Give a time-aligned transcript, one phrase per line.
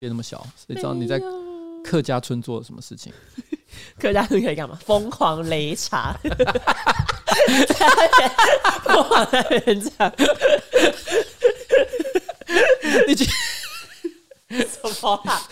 [0.00, 1.20] 变那么小，谁知道你在
[1.84, 3.12] 客家村做了什么事情？
[4.00, 4.74] 客家村可以干嘛？
[4.76, 6.18] 疯狂擂茶，
[8.82, 10.12] 疯狂在演讲。
[13.06, 13.26] 你去
[14.48, 15.42] 什么啊？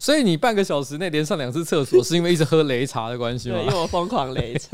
[0.00, 3.58] 所以你半个小时内连上两次厕所，是因为一直喝擂茶的关系吗？
[3.58, 4.70] 对，因为我疯狂擂茶。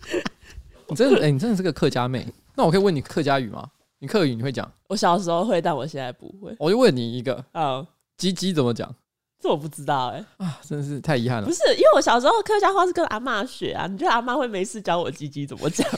[0.88, 2.28] 你真的，哎、欸，你真的是个客家妹。
[2.54, 3.66] 那我可以问你客家语吗？
[4.00, 4.70] 你客语你会讲？
[4.88, 6.54] 我小时候会，但我现在不会。
[6.58, 7.84] 我就问你一个，啊，
[8.18, 8.94] 鸡鸡怎么讲？
[9.40, 10.44] 这我不知道哎、欸。
[10.44, 11.46] 啊，真的是太遗憾了。
[11.46, 13.86] 不是，因为我小时候客家话是跟阿嬷学啊。
[13.86, 15.88] 你觉得阿嬷会没事教我鸡鸡怎么讲？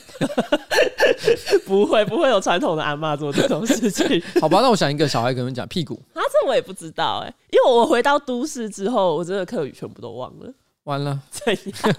[1.66, 4.22] 不会，不会有传统的阿嬷做这种事情。
[4.40, 5.94] 好吧，那我想一个小孩可能讲屁股。
[6.12, 10.52] 啊，这我也不知道哎、欸，因为我回到都市之后，我真的客语全部都忘了。
[10.84, 11.94] 完了， 怎样？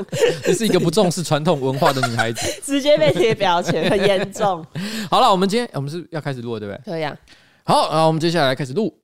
[0.45, 4.63] 你是一个不重视传统文化的女孩子，直接被贴标签，很严重。
[5.09, 6.81] 好了，我们今天我们是要开始录了，对不对？
[6.85, 7.17] 可以啊。
[7.63, 9.00] 好，然后我们接下来开始录。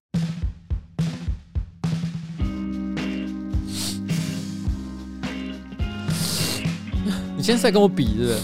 [7.48, 8.40] 你现在在跟我比，是不是？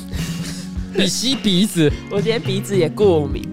[0.96, 1.92] 比吸鼻子。
[2.09, 3.44] 我今天鼻子也过敏。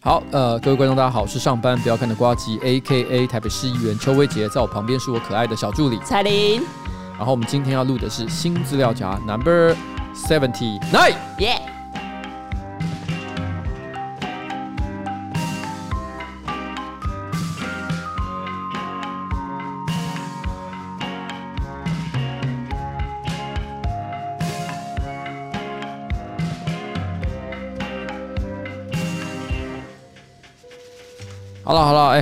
[0.00, 6.62] 好，呃，各位观众，大家好，我是上班不要看的瓜吉，A.K.A 台北市议员邱威杰，在我旁边是我可爱的小助理彩玲。
[7.16, 9.74] 然后我们今天要录的是新资料夹 Number
[10.14, 11.71] Seventy Nine，耶。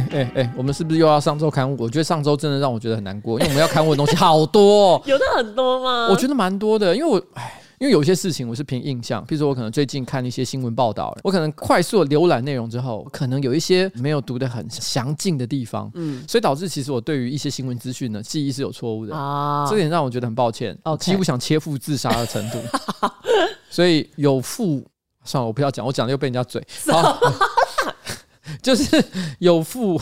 [0.01, 1.77] 哎哎哎，我们是不是又要上周刊物？
[1.79, 6.09] 我觉得上周真的让我觉得很难过，因为我们要刊物的东西好多，哦， 有的很多吗？
[6.11, 19.15] 我觉得蛮多的，因为我哎，因为有些事情我是凭印象，比如说我可能最近看一些新闻报道，我可能快速的浏览内容之后，可能有一些没有读的很详尽的地方，嗯，所以导致其实我对于一些新闻资讯呢记忆是有错误的。
[19.15, 22.59] 啊，这点让我觉得很抱歉，哦几乎想切腹自杀的程度，
[23.71, 24.85] 所以有负，
[25.25, 26.63] 算了，我不要讲，我讲了又被人家嘴。
[26.93, 27.19] 好
[28.63, 29.05] 就是
[29.41, 30.01] 有负，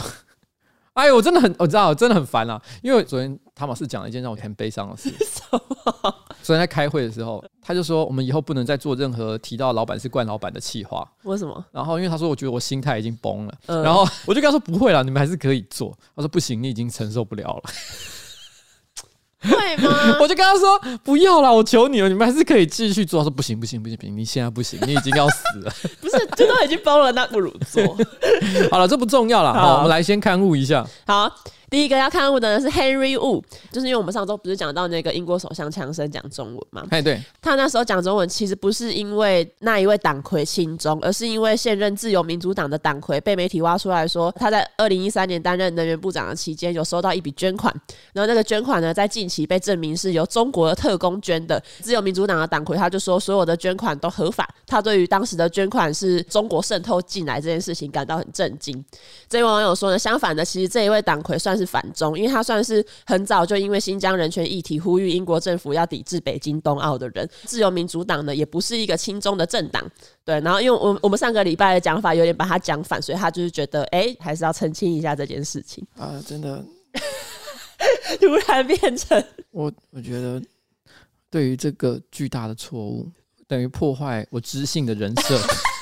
[0.94, 2.60] 哎呦，我真的很，我知道，我真的很烦啊。
[2.82, 5.10] 因为昨天汤马斯讲了一件让我很悲伤的事。
[5.24, 6.14] 什么？
[6.42, 11.08] 昨天在开会的时候，他就说我们以后不能再做任何提到老板是惯老板的气话。
[11.24, 11.64] 为什么？
[11.72, 13.54] 然后因为他说，我觉得我心态已经崩了。
[13.66, 15.96] 然后我就跟他说不会了，你们还是可以做。
[16.16, 17.62] 他说不行，你已经承受不了了。
[19.40, 20.16] 会吗？
[20.20, 23.20] 我就跟他说不要了，我求你了，你们还是可以继续做。
[23.20, 25.72] 他说不行不行不行不行，你现在不行，你已经要死了。
[26.00, 27.82] 不是，这都已经包了，那不如做。
[28.70, 29.52] 好了，这不重要了。
[29.52, 30.86] 好，我们来先看护一下。
[31.06, 31.30] 好。
[31.70, 36.86] 第一个要看物的呢是 Henry Wu，就是因为我们上周不是讲到那个英国首相强生讲中文嘛？
[36.90, 47.74] 哎，对，他那时候讲中文其实不是因为那一位党魁亲中，而是因为现任自由民主党的党魁被媒体挖出来说，他在二零一三年担任能源部长的期间有收到一笔捐款，
[48.12, 51.62] 然后那个捐款呢在近期被证明是由中国的特工捐的。
[51.80, 58.82] 自由民主党的党魁他就说所有的捐款都合法，他对于当时的捐款是中国渗透进来这件事情感到很震惊。
[59.28, 67.28] 这位网友说呢，相反的，其实这一位党魁算是反中，因为他算是很早就因为新疆人权议题呼吁英国政府要抵制北京冬奥的人。
[67.44, 69.84] 自由民主党呢，也不是一个亲中的政党，
[70.24, 70.38] 对。
[70.40, 76.22] 然后，因为我我们上个礼拜的讲法有点把他讲反，所以他就是觉得，哎、欸，还是要澄清一下这件事情啊！
[76.26, 76.64] 真的，
[78.20, 80.40] 突然变成我，我觉得
[81.30, 83.10] 对于这个巨大的错误，
[83.46, 85.38] 等于破坏我知性的人设。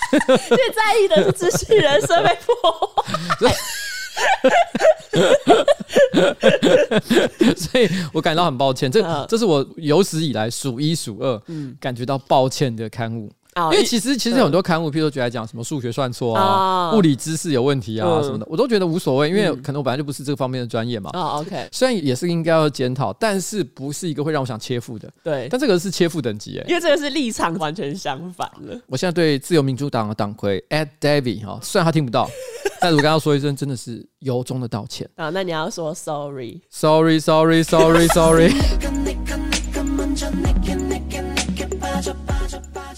[0.09, 3.53] 最在意的是知性人设被破坏。
[7.57, 11.41] 所以我感到很抱歉，这这是我有史以来数一数二
[11.81, 13.31] 感觉到抱歉的刊物。
[13.73, 21.09] 因为其实其实很多刊物，譬如说觉得讲什么数学算错啊，物理知识有问题啊什么的，我都觉得无所谓，因为可能我本来就不是这个方面的专业嘛。
[21.15, 25.11] 哦，OK，虽然也是应该要检讨，但是不是一个会让我想切腹的。
[25.25, 28.79] 对，但这个是切腹等级哎，因为这个是立场完全相反了。
[28.87, 32.29] 我现在对自由民主党的党魁 Ed Davey 哈，虽然他听不到，
[32.79, 35.31] 但是我刚刚说一声，真的是由衷的道歉啊。
[35.31, 38.53] 那你要说 Sorry，Sorry，Sorry，Sorry，Sorry。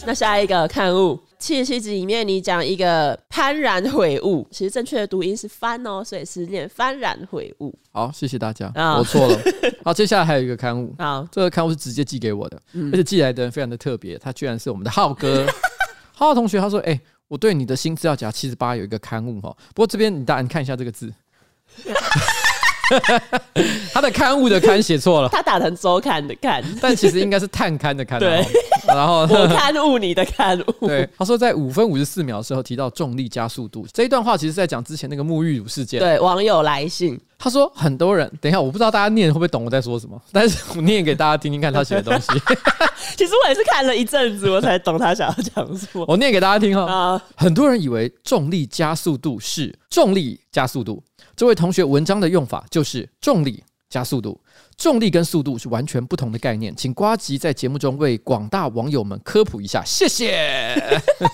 [0.09, 7.79] 那下一个刊物七十七集里面，你讲一个幡然悔悟，其实正确的读音是幡哦，所以是念幡然悔悟。
[7.93, 9.39] 好，谢谢大家，我错了。
[9.85, 12.59] 好，接下来还有一个刊物，好，这个刊物是直接寄给我的，
[12.91, 15.47] 而且寄来的人非常的特别，他居然是我们的浩哥，
[16.17, 21.13] 浩浩同学，他说：“哎，我对你的新资料夹七十八有一个刊物哈，不过这边你大家看一下这个字。”
[23.93, 28.19] 他的刊物的刊写错了， 他打成周刊的刊，但其实应该是探刊的刊。
[28.19, 28.45] 对，
[28.87, 30.87] 然后 我刊物你的刊物。
[30.87, 36.01] 对，他说在五分五十四秒的时候提到重力加速度这一段话，其实在讲之前那个沐浴乳事件。
[36.01, 42.27] 对，网友来信，他说很多人，等一下我不知道大家念会不会懂我在说什么，但是我念给大家听听看他写的东西。
[43.17, 46.05] 其实我也是看了一阵子，我才懂他想要讲什么。
[46.07, 46.93] 我念给大家听哈。
[46.93, 51.03] 啊，很多人以为重力加速度是重力加速度，
[51.39, 54.41] 这位同学文章的用法就是重力加速度。
[54.79, 60.79] 重力跟速度是完全不同的概念，请瓜吉在节目中为广大网友们科普一下，谢谢。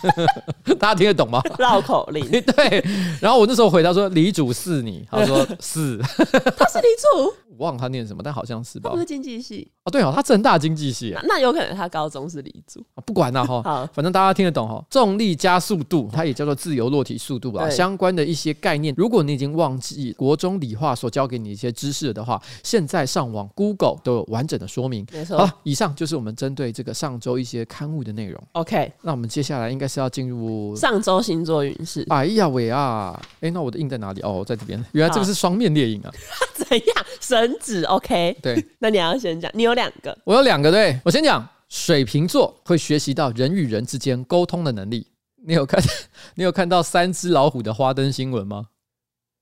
[0.81, 1.43] 大家听得懂吗？
[1.59, 2.27] 绕口令。
[2.41, 2.83] 对。
[3.21, 5.99] 然后我那时候回答说：“李主是你。”他说：“是。
[6.57, 7.35] ”他是李主。
[7.57, 8.91] 我忘了他念什么，但好像是吧？
[8.91, 11.23] 不是经济系哦，对哦，他正大经济系啊。
[11.25, 12.85] 那有可能他高中是理组。
[13.07, 14.85] 不管了哈，好，反正大家听得懂哈。
[14.91, 17.71] 重力加速度，它也叫做自由落体速度啊。
[17.71, 25.07] 相关的一些概念，如果你已经忘记国中理化所教给你一些知识的话，现在上网 Google 都有完整的说明。
[25.13, 25.37] 没错。
[25.37, 28.43] 好了，以上就是我们针对这个上周一些刊物的内容。
[28.53, 32.07] OK，那我们接下来应该是要进入上周星座运势。
[32.09, 33.21] 哎呀喂啊！
[33.41, 34.21] 哎，那我的印在哪里？
[34.23, 34.83] 哦，在这边。
[34.93, 36.11] 原来这个是双面猎影啊。
[36.55, 37.07] 怎样？
[37.21, 38.37] 绳子？OK。
[38.41, 45.07] 对， 那你要先讲，你有两个，我有两个，对，我先讲，水瓶座会学习到人与人之间沟通的能力。
[45.47, 45.83] 你有看，
[46.37, 48.67] 你有看到三只老虎的花灯新闻吗？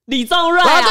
[0.06, 0.82] 李宗瑞啊，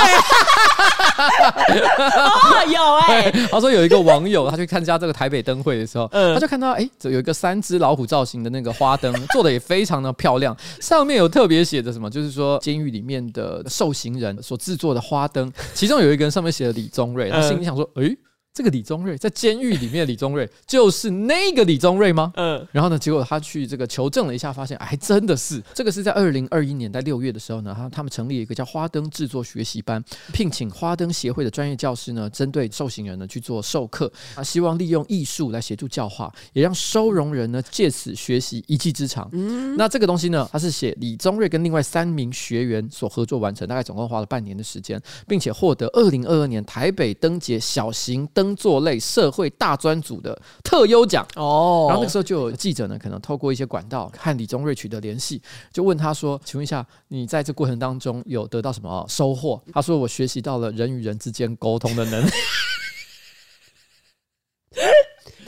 [1.19, 18.16] 哦，有哎、欸，他说有一个网友，他去参加这个台北灯会的时候，嗯、他就看到哎，有一个三只老虎造型的那个花灯，做的也非常的漂亮，上面有特别写着什么，就是说监狱里面的受刑人所制作的花灯，其中有一个人上面写了李宗瑞，他心里想说，哎。
[18.53, 22.33] 这个李宗瑞在监狱里面的李宗瑞就是那个李宗瑞吗？
[22.36, 30.03] 嗯，然后呢，结果他去这个求证了一下，发现还真的是这个是在二零二一年在六月的时候呢，他他们成立了一个叫花灯制作学习班，
[30.33, 39.30] 聘请花灯协会的专业教师呢，针对受刑人呢去做授课啊，希望利用艺术来协助教化，也让收容人呢借此学习一技之长。
[39.31, 48.41] 嗯，那这个东西呢，他是写李宗瑞跟另外三名学员所合作完成，大概总共花了半年的时间，并且获得二零二二年台北灯节小型灯。
[48.42, 55.40] 灯座类社会大专组的特优奖哦，然后那个时候就有记者呢，可能透过一些管道和李宗瑞取得联系，
[55.72, 62.32] 就问他说：“请问一下，你在这过程当中有得到什么收获？”他说：“我学习到了人与人之间沟通的能力。”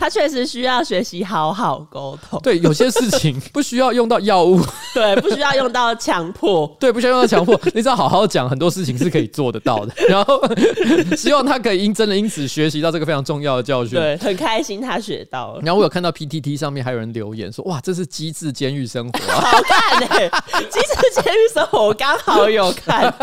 [0.04, 2.38] 他确实需要学习好好沟通。
[2.44, 4.60] 对，有些事情 不需要用到药物，
[4.94, 7.58] 对，不需要用到强迫，对，不需要用到强迫。
[7.74, 9.94] 你只要好好讲，很多事情是可以做得到的。
[10.10, 10.42] 然后
[11.16, 13.98] 希望他可以因真的因此学习到这个非常重要的教训。
[13.98, 15.62] 对，很开心他学到了。
[15.64, 20.30] 然后我有看到 PTT 上面还有人留言说：“哇，这是机智监狱生活，啊好看哎、欸！
[20.70, 23.14] 机智监狱生活，我刚好有看，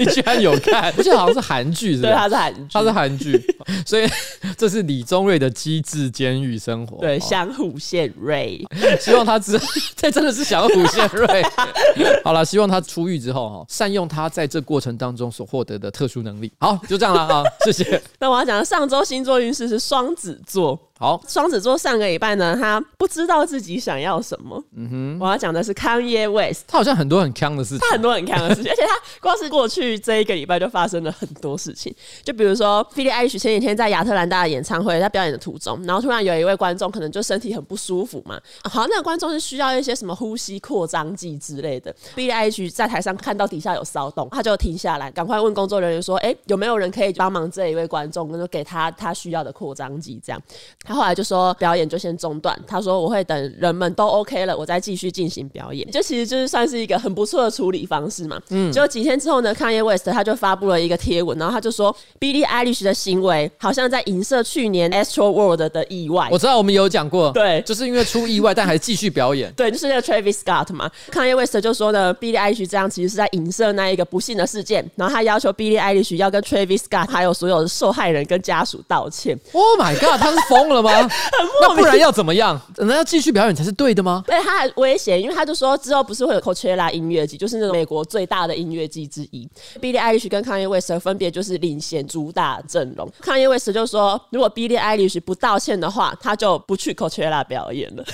[0.00, 0.92] 你居然有看？
[0.98, 2.02] 而且好像是韩剧，是？
[2.02, 3.56] 对，他是韩剧，他是韩剧，
[3.86, 4.08] 所以
[4.56, 6.07] 这是李宗瑞的机智。
[6.10, 8.64] 监狱生活，对，相互献瑞，
[9.00, 9.58] 希望他之
[9.96, 11.42] 这真的是相互献瑞。
[12.24, 16.50] 好了，希望他出狱之后哈，善用他在这过程当中所获得的特殊能力。
[16.58, 18.00] 好，就这样了啊，谢谢。
[18.18, 20.78] 那我要讲的上周星座运势是双子座。
[21.00, 24.60] 好，双子座上个礼拜呢，他不知道自己想要什么。
[24.74, 31.94] 嗯哼，我要讲的是 Kanye West，他好像很多很坑的事情，他很多很坑的事情， 而且他光是过去这一个礼拜就发生了很多事情。
[32.24, 41.94] 就比如说，Billie Eilish 前几天在亚特兰大的演唱会，在表演的途中，然后突然有一位观众可能就身体很不舒服嘛，好像那个观众是需要一些什么呼吸扩张剂之类的。
[42.16, 50.42] Billie Eilish 在台上看到底下有骚动，他就停下来，赶快问工作人员说：“哎，有没有人可以帮忙这一位观众，就给他他需要的扩张剂？”这样，
[50.88, 51.54] 他后来就说。
[51.58, 52.56] 表演就先中断。
[52.66, 58.40] 他说：“我会等人们都 OK 了，我再继续进行表演。”就其实就是算是一个很不错的处理方式嘛。
[58.50, 69.52] 嗯，就几天之后呢，Kanye West 他就发布了一个贴文，然后他就说：“Billie Eilish 的行为好像在影射去年 Astro World 的意外。”我知道我们有讲过，对，就是因为出意外，但还继续表演。
[69.56, 70.90] 对，就是那个 Travis Scott 嘛。
[71.10, 79.38] Kanye West 就说呢，Billie Eilish 这样其实是在影射那一个不幸的事件，然后他要求 Billie Eilish 要跟 Travis Scott 还有所有的受害人跟家属道歉。
[79.52, 80.90] Oh my god，他是疯了吗？
[81.60, 82.60] 那不然要怎么样？
[82.76, 84.22] 那要继续表演才是对的吗？
[84.26, 89.48] 对，他还威胁，因为他就说之后不是会有 Coachella 音乐季，就是那种美国最大的音乐季之一。
[89.80, 93.10] Billie Eilish 跟 Kanye West 分别就是领衔主打阵容。
[93.22, 98.04] Kanye West 就说，如果 Billie Eilish 不道歉的话，他就不去 Coachella 表演了。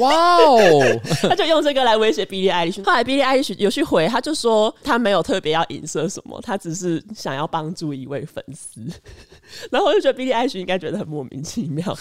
[0.00, 0.82] 哇哦！
[1.28, 2.84] 他就用这个来威胁 Billie Eilish。
[2.84, 8.80] 后来 Billie Eilish 有去回，他就说他没有特别要影射什么，他只是想要帮助一位粉丝。
[9.70, 11.96] 然后我就觉得 Billie Eilish 应该觉得很莫名其妙。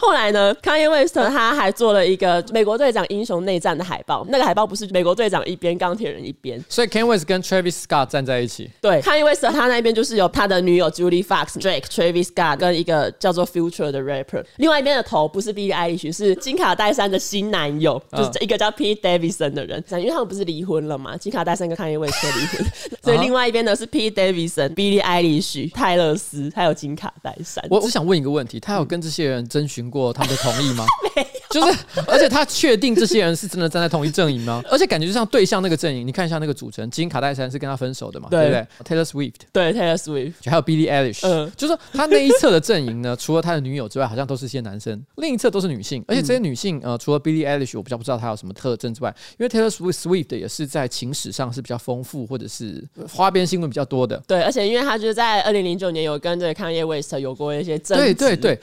[0.00, 8.70] 后来呢，Kanye West 他还做了一个美国队长英雄内战的海报，那个海报不是美国队长一边，钢铁人一边，所以 Kanye West 跟 Travis Scott 站在一起。
[8.80, 14.44] 对，Kanye West 他那边就是有他的女友 Julie Fox、Drake、Travis Scott 跟一个叫做 Future 的 rapper。
[14.56, 19.82] 另外一边的头不是 Billie Eilish，是金卡戴珊的新男友，就是一个叫 Pete Davidson 的人。
[19.92, 22.66] 因为他们不是离婚了嘛，金卡戴珊跟 Kanye West 离婚，
[23.02, 27.64] 所以另外一边呢是 Pete Davidson、Billie Eilish、泰勒斯还有金卡戴珊。
[27.70, 30.84] 我只想问一个问题，他有跟这些人征询过他们的同意吗？
[31.16, 34.62] 没有，就是而且他确定这些人是真的站在同一阵营吗？
[34.70, 38.40] 而且感觉就像对象那个阵营，你看一下那个组成，金卡戴珊是跟他分手的嘛，对。
[38.40, 58.60] 不对？Taylor Swift，对 Taylor Swift，还有 Billie Eilish，嗯，就是说他那一侧的阵营呢， 除了他的女友之外，好像都是些男生，另一侧都是女性，而且这些女性呃，除了 Billie Eilish，我比较不知道她有什么特征之外，因为 Taylor Swift 也是在情史上是比较丰富，或者是花边新闻比较多的，对，而且因为他就是在二零零九年有跟这个 Kanye West 有过一些争执，对对对。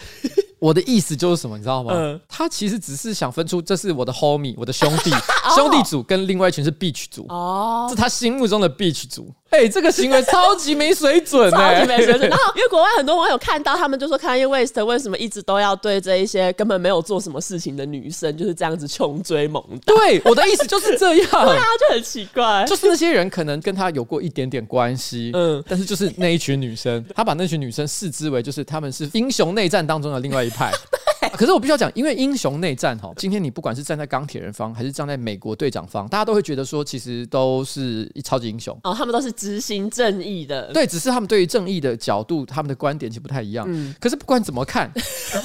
[0.59, 1.93] 我的意思就是什么，你知道吗？
[1.93, 5.11] 嗯、他其实只是想分出这是我的 homie，我的兄弟，
[5.55, 7.27] 兄弟组跟另外一群是 bitch 组。
[7.29, 9.31] 哦，这是他心目中的 bitch 组。
[9.49, 12.29] 哎、欸，这个行为超级没水准、 欸，超级没水准。
[12.29, 19.93] 然后，因为国外很多网友看到，他们就说 Kanye West 为什么一直都要对这一些根本没有做什么事情的女生就是这样子穷追猛打？
[19.95, 21.29] 对，我的意思就是这样。
[21.31, 30.71] 对啊，就很奇怪，就是那些人可能跟他有过一点点关系，嗯，但是就是那一群女生，他把那群女生视之为就是他们是英雄内战当中的另外一派。
[31.33, 40.71] 可是我必须要讲，因为英雄内战哈，今天你不管是站在钢铁人方，还是站在美国队长方，大家都会觉得说，其实都是超级英雄哦，他们都是执行正义的。
[40.73, 43.65] 对，只是他们对于正义的角度，他们的观点其实不太一样。
[43.67, 44.91] 嗯，可是不管怎么看，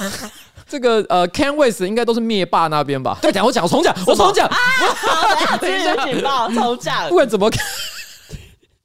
[0.67, 3.17] 这个呃，Kanye West 应该都是灭霸那边吧？
[3.21, 4.55] 对，讲我讲，我重讲，我重讲啊！
[4.95, 7.09] 好，警 报，重讲。
[7.09, 7.63] 不管怎么看。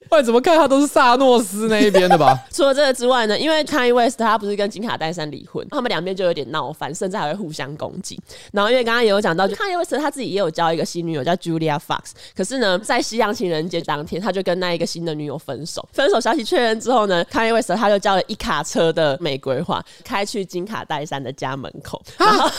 [0.09, 2.35] 不管怎么看，他都是萨诺斯那一边的吧？
[2.51, 8.19] 除了这个之外呢，因为 Kanye West 他不是跟金卡戴珊离婚，他们两边就有点闹翻，甚至还会互相攻击。
[8.51, 15.87] 然后因为刚刚也有讲到，就 Kanye West 他自己也有交一个新女友叫 Julia Fox，可是呢，在西洋情人节当天，他就跟那一个新的女友分手。
[15.93, 22.51] 分手消息确认之后呢，Kanye West 他就叫了一卡车的玫瑰花，开去金卡戴珊的家门口，然后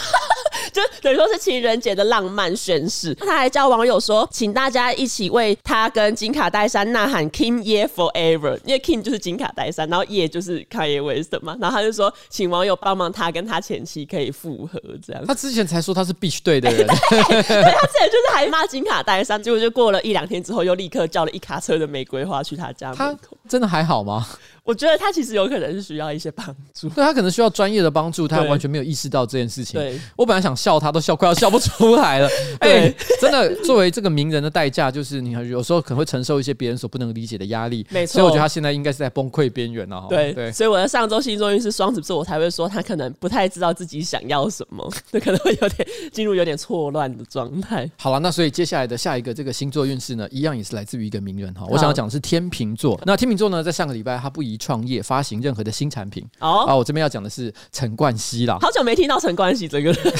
[0.73, 3.15] 就等于说是情人节的浪漫宣誓。
[3.15, 7.29] 他还叫网友说，请大家一起为他跟金卡戴珊呐喊。
[7.29, 15.23] Kim Ye Forever，因为 Kim 就是金卡戴珊，然后 Ye 就是 Kanye West 嘛，然后他就说，请网友帮忙他跟他前妻可以复合这样。
[15.25, 23.37] 他之前才说他是 Beach 队的人， 对，对，他之前就是还骂金卡戴珊，结果就过了一两天之后，又立刻叫了一卡车的玫瑰花去他家门口。
[23.47, 24.27] 真的还好吗？
[24.69, 26.45] 我觉得他其实有可能是需要一些帮
[26.75, 29.81] 助，对，他可能需要专业的帮助，他完全没有意识到这件事情。
[29.81, 32.29] 对，我本来想笑他，都笑快要笑不出来了。
[32.61, 37.83] 哎、欸，真的，作为这个名人的代价，就是你有时候可能会承受一些别人所不能理解的压力。
[37.89, 40.05] 没错，所以我觉得他现在应该是在崩溃边缘了。
[40.07, 47.89] 对对，对所以我的上周星座运势双子座，我才会说他可能不太知道自己想要什么，就 可能会有点进入有点错乱的状态。
[47.97, 51.65] 好了，那所以接下来的下一个这个星座运势呢，一样也是来自于一个名人哈。
[51.67, 53.01] 我想要讲的是天秤座。
[53.05, 58.57] 那天秤座呢，在上个礼拜他不宜创业发行任何的新产品哦，啊，我这边要讲的是陈冠希啦。
[58.61, 60.13] 好久没听到陈冠希这个人，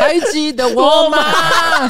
[0.00, 1.18] 还记得我吗？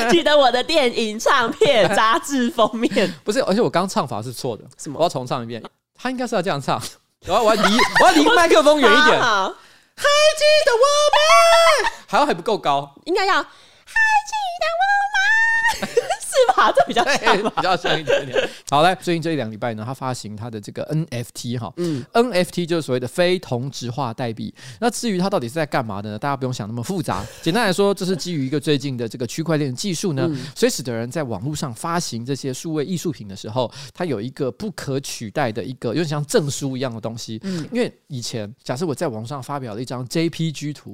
[0.10, 3.12] 记得我的电影、唱片、杂志封面？
[3.24, 4.98] 不是，而且我刚唱法是错的，什么？
[4.98, 5.62] 我要重唱一遍。
[5.94, 6.80] 他应该是要这样唱，
[7.26, 9.20] 我要我要离 我要离麦克风远一点。
[9.20, 9.48] 好，
[9.96, 10.84] 还记得我
[11.16, 11.90] 吗？
[12.06, 14.82] 还要还不够高，应该要还记得我
[15.14, 15.99] 吗？
[16.46, 16.72] 是吧？
[16.72, 18.48] 这比较像吧，比较像一点点。
[18.70, 24.54] 好嘞，最近这一两礼拜呢，他发行他的这个 NFT 哈，嗯，NFT 就是所谓的非同质化代币。
[24.80, 26.18] 那至于它到底是在干嘛的呢？
[26.18, 37.38] 大家不用想那么复杂，简单来说，这是基于一个最近的这个区块链技术呢，所以使得人在网络上发行这些数位艺术品的时候，它有一个不可取代的一个，有点像证书一样的东西。
[37.42, 40.92] 嗯，因为以前假设我在网上发表了一张 JPG 图，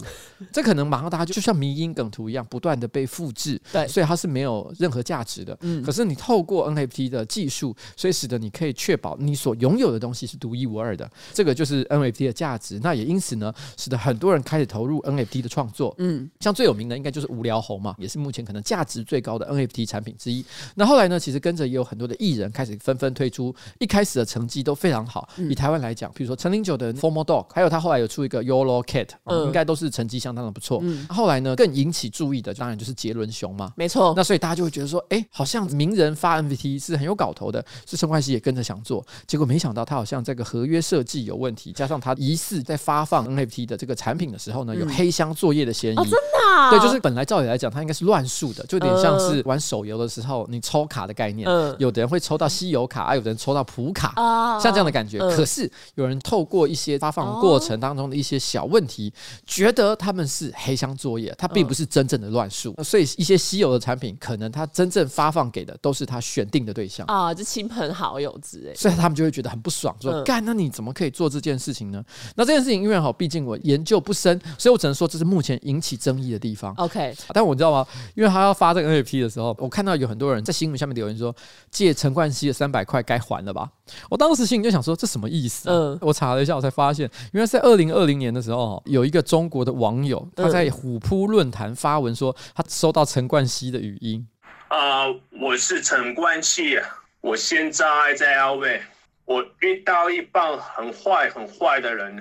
[0.52, 5.56] 这可能马上大家就就像迷因梗图一样，不断的被复制，对，所以它是没有任何价值的。
[5.60, 12.78] 嗯，可是你透过 NFT 的技术，所以使得你可以确保你所拥有的东西是独一无二的，这个就是 NFT 的价值。
[12.82, 15.94] 那也因此呢，使得很多人开始投入 NFT 的创作。
[15.98, 20.44] 嗯，像最有名的应该就是无聊猴嘛，也是目前可能价值最高的 NFT 产品之一。
[20.74, 25.28] 那后来呢，其实跟着也有很多的艺人开始纷纷推出，一开始的成绩都非常好。
[25.36, 30.80] 以台湾来讲，比如说陈零九的 Formal Dog，还有他后来有出一个 YOLO Cat，嗯，应该都是成绩相当的不错。
[30.82, 34.12] 嗯，后来呢，更引起注意的当然就是杰伦熊嘛，没错。
[34.16, 35.25] 那所以大家就会觉得说，哎。
[35.30, 45.96] 好像名人发 NFT 是很有搞头的，是陈冠希也跟着想做，结果没想到他好像这个合约设计有问题，加上他疑似在发放 NFT 的这个产品的时候呢，有黑箱作业的嫌疑。
[45.96, 46.70] 哦，真的啊？
[46.70, 54.14] 对，就是本来照理来讲，他应该是乱数的，就有点像是玩手游的时候你抽卡的概念，有的人会抽到稀有卡，啊，有的人抽到普卡，
[54.60, 55.18] 像这样的感觉。
[55.18, 59.12] 可是有人透过一些发放过程当中的一些小问题，
[59.46, 72.04] 觉得他们是黑箱作业，它并不是真正的乱数，所以一些稀有的产品，可能它真正发放给的都是他选定的对象啊，就亲朋好友之类，所以他们就会觉得很不爽，说干，那你怎么可以做这件事情呢？
[72.34, 76.74] 那这件事情因为哈，毕竟我研究不深，所以我只能说这是目前引起争议的地方。
[76.76, 77.86] OK，但我知道吗？
[78.14, 81.34] 因为他要发这个 NFT 的时候，我看到有很多人在新闻下面留言说，
[81.70, 83.70] 借陈冠希的三百块该还了吧？
[84.10, 85.70] 我当时心里就想说，这什么意思？
[85.70, 94.26] 嗯，我查了一下，我才发现，原来在二零二零年的时候，有一个中国的网友他在虎扑论坛发文说，他收到陈冠希的语音。
[94.68, 96.80] 啊，uh, 我是陈冠希，
[97.20, 98.80] 我现在在 LV，
[99.24, 102.16] 我遇到一帮很坏很坏的人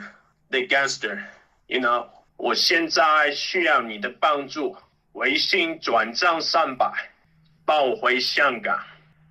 [0.52, 4.78] ，the gangster，you know，我现在需要你的帮助，
[5.14, 6.92] 微信转账三百，
[7.66, 8.80] 帮我回香港，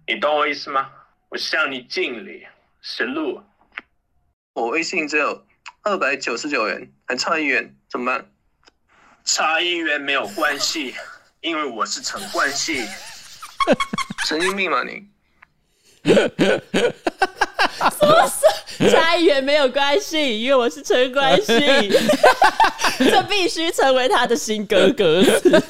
[0.09, 0.91] 你懂我意思吗？
[1.29, 2.45] 我向你敬礼，
[2.81, 3.41] 实录。
[4.55, 5.47] 我微信只有
[5.83, 8.29] 二百九十九元，还差一元，怎么办？
[9.23, 10.97] 差一元没有关系。
[11.45, 12.87] 因为我是陈冠希，
[14.27, 15.05] 神经病吗你？
[17.99, 18.27] 什么
[18.79, 20.41] 是差一元没有关系？
[20.43, 21.53] 因为我是陈冠希，
[23.11, 25.63] 这必须成为他的新歌歌词。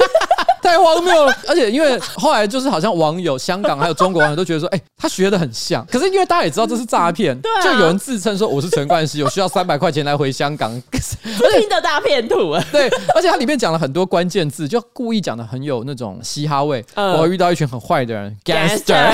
[0.64, 1.36] 太荒谬了！
[1.46, 5.86] 而且因为后来就是好像网友、香港还有中国网友都觉得说，哎、欸，他学的很像。
[5.90, 10.72] 可是因为大家也知道这是诈骗，对啊、就有人自称说我是陈冠希， 我需要三百块钱来回香港。
[11.60, 12.64] 听的大骗徒啊！
[12.72, 16.84] 对，而且它里面讲了很多关键字，就故意讲的很有那种嘻哈味。
[16.94, 19.12] 呃、我遇到一群很坏的人，gangster。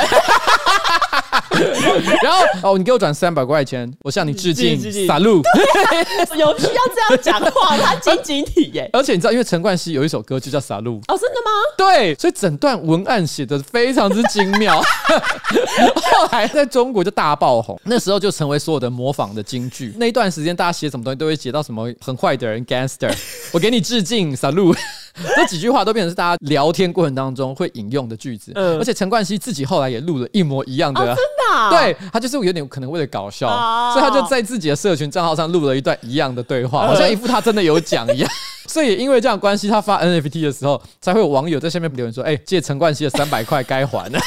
[2.22, 5.42] 然后哦，你给我转三百块钱，我向你致敬，salute。
[6.36, 7.76] 有需要这样讲话？
[7.78, 8.88] 他晶晶体耶！
[8.94, 11.50] 而且你知道，因为陈冠希有一首歌就叫 salute 哦，真的吗？
[11.76, 14.80] 对，所以整段文案写的非常之精妙。
[14.80, 19.94] 后来在中国就大爆红，那时候就成为所有的模仿的金句。
[19.98, 23.12] 那一段时间，大家写什么东西都会写到什么很坏的人，gangster。
[23.52, 24.76] 我给你致敬，salute。
[25.36, 38.30] 这几句话都变成是大家聊天过程当中会引用的句子，嗯、而且陈冠希自己后来也录了一模一样的，真的，啊，对，他就是有点可能为了搞笑，哦、所以他就在自己的社群账号上录了一段一样的对话，好像一副他真的有讲一样。
[38.66, 44.18] 所以因为这样关系，他发 NFT 的时候，才会有网友在下面留言说：“哎，借陈冠希的三百块该还了。”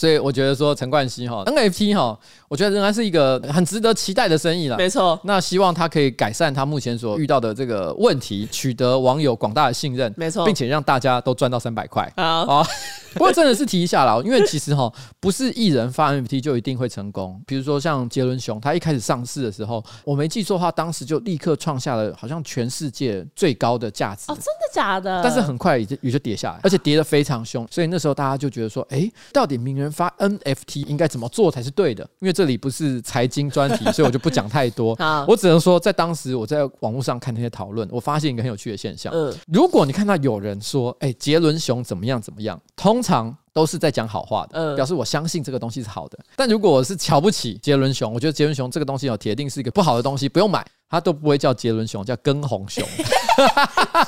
[0.00, 4.78] 所以我觉得说陈冠希哈 NFT 哈，我觉得仍然是一个很值得期待的生意了。
[4.78, 10.10] 没错，那希望他可以改善他目前所遇到的这个问题，取得网友广大的信任。
[10.16, 12.10] 没错，并且让大家都赚到三百块。
[12.16, 12.66] 好啊，
[13.12, 17.38] 不过真的是提一下啦，因为其实哈，不是艺人发 NFT 就一定会成功。
[17.46, 24.32] 比如说像杰伦熊，他一开始上市的时候，我没记错的话，当时就立刻创下了好像全世界最高的价值。
[24.32, 25.20] 哦，真的假的？
[25.22, 27.68] 但是很快也就也就跌下来，而且跌得非常凶。
[27.70, 32.02] 所以那时候大家就觉得说，哎，到底名人发 NFT 应该怎么做才是对的？
[32.20, 34.96] 因为这里不是财经专题， 所以我就不讲太多。
[35.26, 39.12] 我只能说，在当时我在网络上看那些讨论，我发现一个很有趣的现象。
[39.14, 46.18] 嗯，如果你看到有人说，哎，杰伦熊怎么样怎么样，通常都是在讲好话的，嗯，表示我相信这个东西是好的。
[46.36, 50.66] 但如果我是瞧不起杰伦熊，我觉得杰伦熊这个东西哦铁定是一个不好的东西，不用买。
[50.90, 52.84] 他都不会叫杰伦熊，叫根红熊。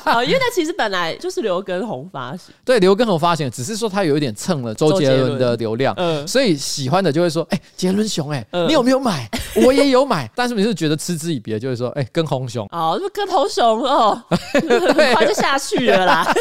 [0.05, 2.53] 哦因为那其实本来就是刘根红发行。
[2.66, 9.31] 对，刘根红发行，只是说他有一点蹭了周杰伦的流量，嗯，所以喜欢的就会说，哎，杰伦熊，哎，你有没有买？
[9.64, 12.66] 我也有买， 但是你是觉得嗤之以鼻，就会说，哎，根红熊。
[12.73, 14.21] 哦，这根红熊哦，
[14.53, 16.35] 很快就下去了啦。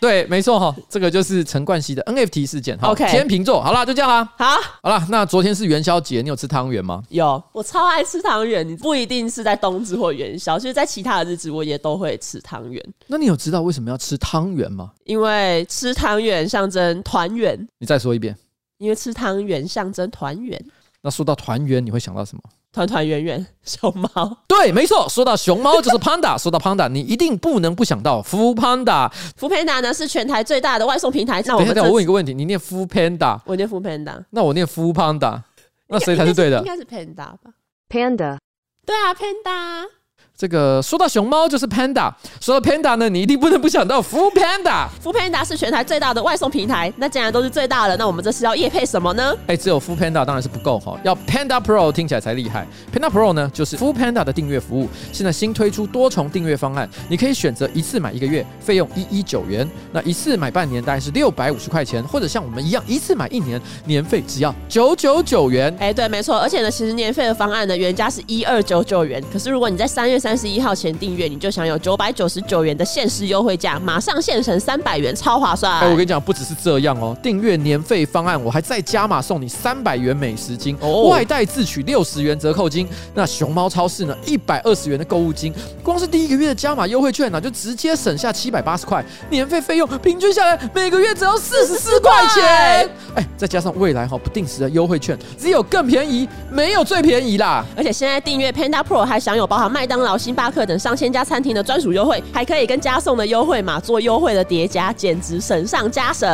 [0.00, 2.78] 对，没错哈，这个就是陈冠希的 NFT 事件。
[2.82, 4.26] OK，天秤座，好啦，就这样啦。
[4.38, 7.02] 好，好啦，那昨天是元宵节，你有吃汤圆吗？
[7.08, 8.66] 有，我超爱吃汤圆。
[8.66, 9.69] 你不一定是在东。
[9.70, 12.84] 冬至或元宵，其实，在其他的日子，我也都会吃汤圆。
[13.06, 14.90] 那你有知道为什么要吃汤圆吗？
[15.04, 17.68] 因为吃汤圆象征团圆。
[17.78, 18.36] 你再说一遍。
[18.78, 20.58] 因为吃汤圆象征团圆。
[21.02, 22.42] 那说到团圆，你会想到什么？
[22.72, 24.36] 团团圆圆， 熊猫。
[24.46, 25.08] 对，没错。
[25.08, 26.38] 说到熊猫，就是 Panda。
[26.38, 29.10] 说到 Panda，你一定不能不想到 Foodpanda。
[29.38, 31.42] Foodpanda 呢是全台最大的外送平台。
[31.46, 35.40] 那我等一下，我问一个问题：你念 Foodpanda，我念 Foodpanda，那我念 Foodpanda，
[35.88, 36.58] 那谁才是对的？
[36.60, 37.38] 应该是 Panda 吧
[37.88, 38.38] ？Panda。
[38.86, 39.99] 对啊，Panda。
[40.40, 44.88] 这个说到熊猫就是 Panda，说到 Panda 呢，你一定不能不想到 Food Panda。
[45.04, 49.36] Food Panda 是全台最大的外送平台，那既然都是最大的，那我们这是要夜配什么呢？
[49.48, 52.66] 哎，只有 Food Panda 当然是不够哈，要 Panda Pro 听起来才厉害。
[52.90, 65.76] Panda Pro 呢，就是 Food Panda 的订阅服务，现在新推出多重订阅方案，你可以选择一次买一个月，费用一一九元；那一次买半年大概是六百五十块钱，或者像我们一样一次买一年，年费只要九九九元。
[65.78, 70.29] 哎，对，没错，而且呢，其实年费的方案呢，原价是一二九九元，可是如果你在三月三。
[70.30, 75.80] 三十一号前订阅，你就享有九百九十九元的限时优惠价，马上现成三百元，超划算！
[75.80, 82.88] 哎，我跟你讲，不只是这样哦，订阅年费方案，我还再加码送你三百元美食金，哦、外带自取六十元折扣金。
[83.12, 92.88] 那熊猫超市呢，一百二十元的购物金，光是第一个月的加码优惠券呢，就直接省下七百八十块，年费费用平均下来每个月只要四十四块钱。
[93.16, 97.64] 哎，再加上未来哈不定时的优惠券，只有更便宜，没有最便宜啦！
[97.76, 100.16] 而且现在订阅 Panda Pro 还享有包含麦当劳。
[100.20, 106.28] 星巴克等上千家餐厅的专属优惠，还可以跟加送的优惠码做优惠的叠加，简直省上加省。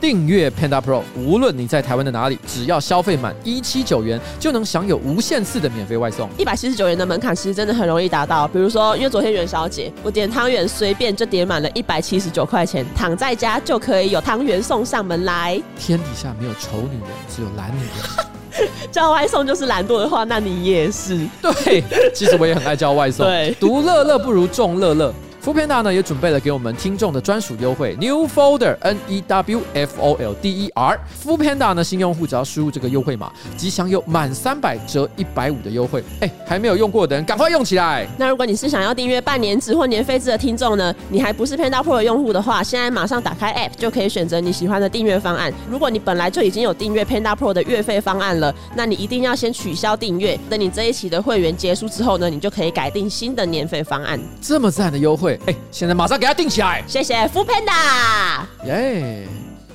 [0.00, 6.28] 订阅 Panda Pro，无论你在台湾的哪里，只要消费满一七九元，就能享有无限次的免费外送。
[6.38, 8.46] 一百七十九元的门槛其实真的很容易达到。
[8.46, 15.60] 比如说，因为昨天元宵节，我点汤圆随便就点满了一百七十九块钱，躺在家就可以有汤圆送上门来。
[15.76, 18.68] 天底下没有丑女人，只有懒女人。
[18.92, 21.26] 叫外送就是懒惰的话，那你也是。
[21.40, 21.82] 对，
[22.14, 23.24] 其实我也很爱叫外送。
[23.26, 25.12] 对，独乐乐不如众乐乐。
[25.44, 30.96] Foodpanda 呢也准备了给我们听众的专属优惠，New Folder N E W F O L D E R。
[31.20, 36.04] Foodpanda 呢新用户只要输入这个优惠码，即享有满三百折一百五的优惠。
[36.20, 38.06] 哎，还没有用过的人赶快用起来。
[38.16, 45.52] 那如果你是想要订阅半年制或年费制的听众呢，你还不是 Panda Pro 的用户的话，现在马上打开 App 就可以选择你喜欢的订阅方案。
[45.68, 50.38] 如果你本来就已经有订阅 Panda Pro 的月费方案了，那你一定要先取消订阅。
[50.48, 54.20] 等你这一期的会员结束之后呢，你就可以改订新的年费方案。
[54.40, 55.31] 这么赞的优惠！
[55.46, 56.82] 哎，现在马上给他订起来！
[56.86, 58.44] 谢谢 Foodpanda。
[58.64, 59.26] 耶！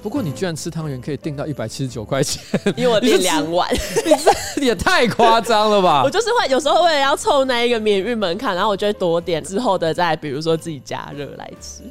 [0.01, 2.41] 不过你居然吃汤圆可以订到一百七十九块钱，
[2.77, 3.67] 因为我订两碗，
[4.05, 4.13] 你
[4.55, 6.03] 这也太夸张了吧！
[6.05, 11.81] 我就是会有时候为了要凑那一个免运门槛，然后我就会多点，之后的再比如说自己加热来吃。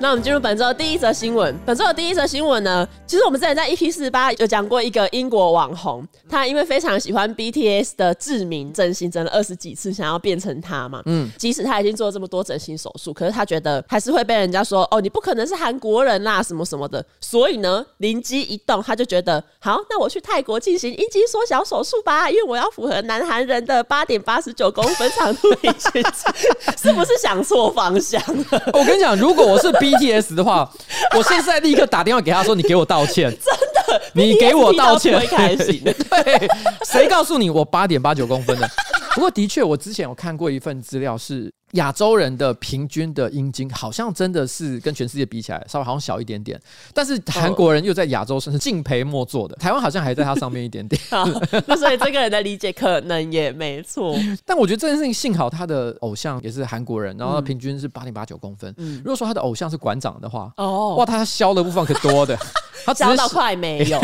[0.00, 1.56] 那我们进入本周的第一则新闻。
[1.64, 11.00] 本周的第一则新闻呢，其实我们之前在 EP 四十八有讲过一个英国网红，他因为非常喜欢 BTS 的志明，整形整了二十几次，想要变成他嘛。
[11.06, 17.02] 嗯，即使他已经做了这么多整形手术，可是他觉得还是会被人家说哦，你不可能是韩国人啦，什么什么的。
[17.20, 28.70] 所以呢，灵机一动，他就觉得好，那我去泰国进行阴茎缩小手术吧，因为我要符合南韩人的八点八十九公分长度平均值， 是不是想错方向了？
[28.74, 29.93] 我跟你讲，如果我是 B。
[29.96, 30.70] BTS 的话，
[31.16, 35.82] 我现在立刻打电话给他说：“你给我道歉， 真的，你给我道歉。”会开心。
[35.84, 36.48] 对，
[36.86, 38.68] 谁告诉你我八点八九公分的？
[39.14, 41.52] 不过的确，我之前有看过一份资料是。
[41.74, 46.56] 亚洲人的平均的阴茎好像真的是跟全世界比起来稍微好像小一点点，
[46.92, 51.00] 但是韩国人又在亚洲算是敬陪末座的，台湾好像还在他上面一点点。
[51.66, 54.14] 那所以这个人的理解可能也没错。
[54.44, 58.72] 但我觉得这件事情幸好他的偶像也是韩国人，然后平均是八点八九公分。
[58.76, 62.36] 嗯，如果说他的偶像是馆长的话，哦，哇，他削的部分可多的，
[62.84, 64.00] 他削到快没有。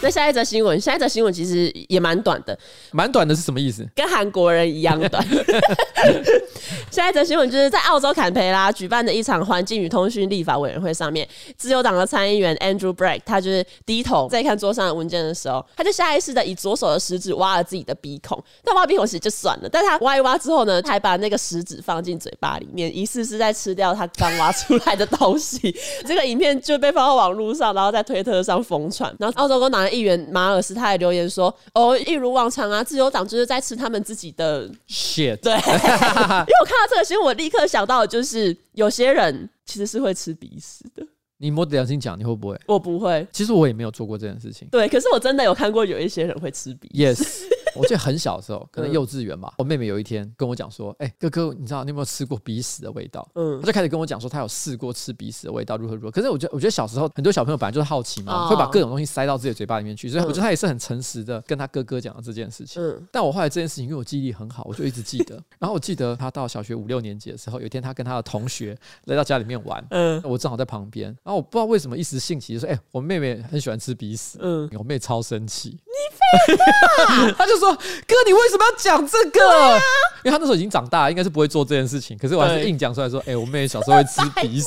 [0.00, 2.58] 那下一则新闻，下一则新闻其实也蛮短的，
[2.92, 3.86] 蛮短的是什么意思？
[3.94, 5.24] 跟韩国人一样短。
[6.90, 18.42] 下一则新闻就是在澳洲坎培拉举办的一场环境与通讯立法委员会上面，自由党的参议员 Andrew Bragg 他就是低头在看桌上的文件的时候，他就下意识的以左手的食指挖了自己的鼻孔。
[18.64, 25.74] 但挖鼻孔其实就算了，但他挖一挖之后呢，他还把那个食指放进嘴巴里面，疑似是在吃掉他刚挖出来的东西。
[26.06, 29.14] 这个影片就被放到网络上，然后在推特上疯传。
[29.18, 41.06] 然后澳洲工党议员马尔斯他也留言说：“哦，一如往常啊，自由党就是在吃他们自己的 shit。”对， 因为我看到这个新闻，我立刻想到的就是有些人其实是会吃鼻屎的。
[41.38, 42.60] 你摸着良心讲，你会不会？
[42.66, 43.26] 我不会。
[43.32, 44.68] 其实我也没有做过这件事情。
[44.70, 47.14] 对，可是我真的有看过有一些人会吃鼻屎。
[47.14, 47.48] Yes。
[47.76, 49.54] 我记得很小的时候，可能幼稚园吧。
[49.58, 56.10] 我妹妹有一天跟我讲说：“哎，哥哥，你知道你有没有吃过鼻屎的味道？”嗯，她就开始跟我讲说，她有试过吃鼻屎的味道，如何如何。
[56.10, 60.08] 可是我觉得，我觉得小时候很多小朋友本来就是好奇嘛，会把各种东西塞到自己的嘴巴里面去。
[60.08, 62.82] 所以我觉得她也是很诚实的跟她哥哥讲了这件事情。
[62.82, 65.40] 嗯，但我后来这件事情，因为我记忆力很好，我就一直记得。
[65.60, 71.16] 然后我记得她到小学五六年级的时候，有一天她跟她的同学来到家里面玩，嗯，我正好在旁边。
[71.28, 75.76] 然后我不知道为什么一时兴起就说：“哎，我妹妹很喜欢吃鼻屎。”嗯，我妹超生气，你
[76.16, 77.70] 废话， 他就说
[78.08, 79.46] ：“哥，你为什么要讲这个？
[79.46, 79.78] 啊、
[80.24, 82.16] 因为她那时候已经长大，应该是不会做这件事情。
[82.16, 84.66] 可是我还是硬讲出来说：“哎、欸，我妹小时候会吃鼻屎。”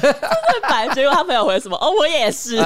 [0.00, 0.18] 真的
[0.62, 0.88] 白。
[0.94, 1.76] 结果她朋友回什么？
[1.76, 2.56] 哦，我也是。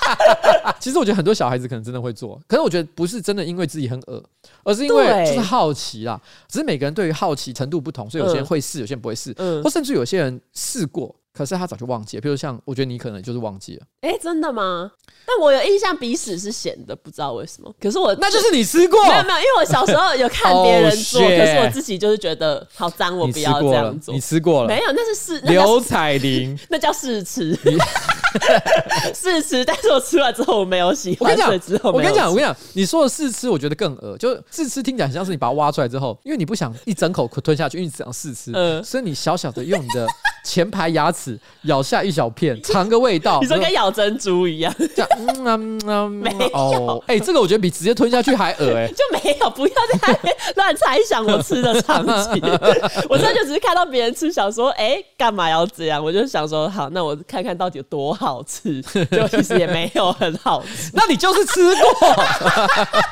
[0.80, 4.24] 其实我觉得很多小孩子可能真的会做，可是我觉得不是真的因为自己很恶，
[4.64, 6.18] 而是因为就是好奇啦。
[6.48, 11.14] 只是每个人对于好奇程度不同，所以有些人会试，有些人不会试，嗯、或甚至有些人试过。
[11.32, 13.82] 可是他早就忘记了，比如像我觉得你可能就是忘记了。
[14.00, 14.90] 哎、欸，真的吗？
[15.26, 17.72] 但我有印象鼻屎是咸的，不知道为什么。
[17.80, 19.00] 可是我那就是你吃过？
[19.04, 24.12] 没有没有，因为我小时候有看别人做， oh, 可是我自己就是觉得好脏，我不要这样做。
[24.12, 24.68] 你吃过了？
[24.68, 25.40] 没有，那是试。
[25.46, 27.56] 刘彩玲， 那叫试吃。
[29.14, 31.32] 试吃，但是我吃完之后我没有喜欢。
[31.32, 34.16] 我跟你讲，我跟你讲，我跟你讲，你说的试吃，我觉得更恶。
[34.18, 40.06] 就试吃听起来很像是你把它挖出来之后，因为你不想一整口吞下去，因为你只想试吃，嗯，所以你小小的用你的
[40.44, 43.40] 前排牙齿咬下一小片， 尝个味道。
[43.40, 45.08] 你说跟咬珍珠一样，这样，
[45.44, 47.04] 嗯嗯啊， 没有。
[47.06, 48.88] 哎，这个我觉得比直接吞下去还恶哎。
[48.88, 50.18] 就没有，不要再
[50.56, 52.42] 乱猜想我吃的场景。
[53.08, 56.02] 我这就只是看到别人吃，想说，哎，干嘛要这样？
[56.02, 60.90] 我就想说，好，那我看看到底有多好吃，就其实也没有很好吃。
[60.94, 62.24] 那你就是吃过，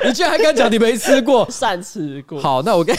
[0.05, 1.49] 你居然还敢讲你没吃过？
[1.49, 2.41] 算吃过。
[2.41, 2.95] 好，那我跟。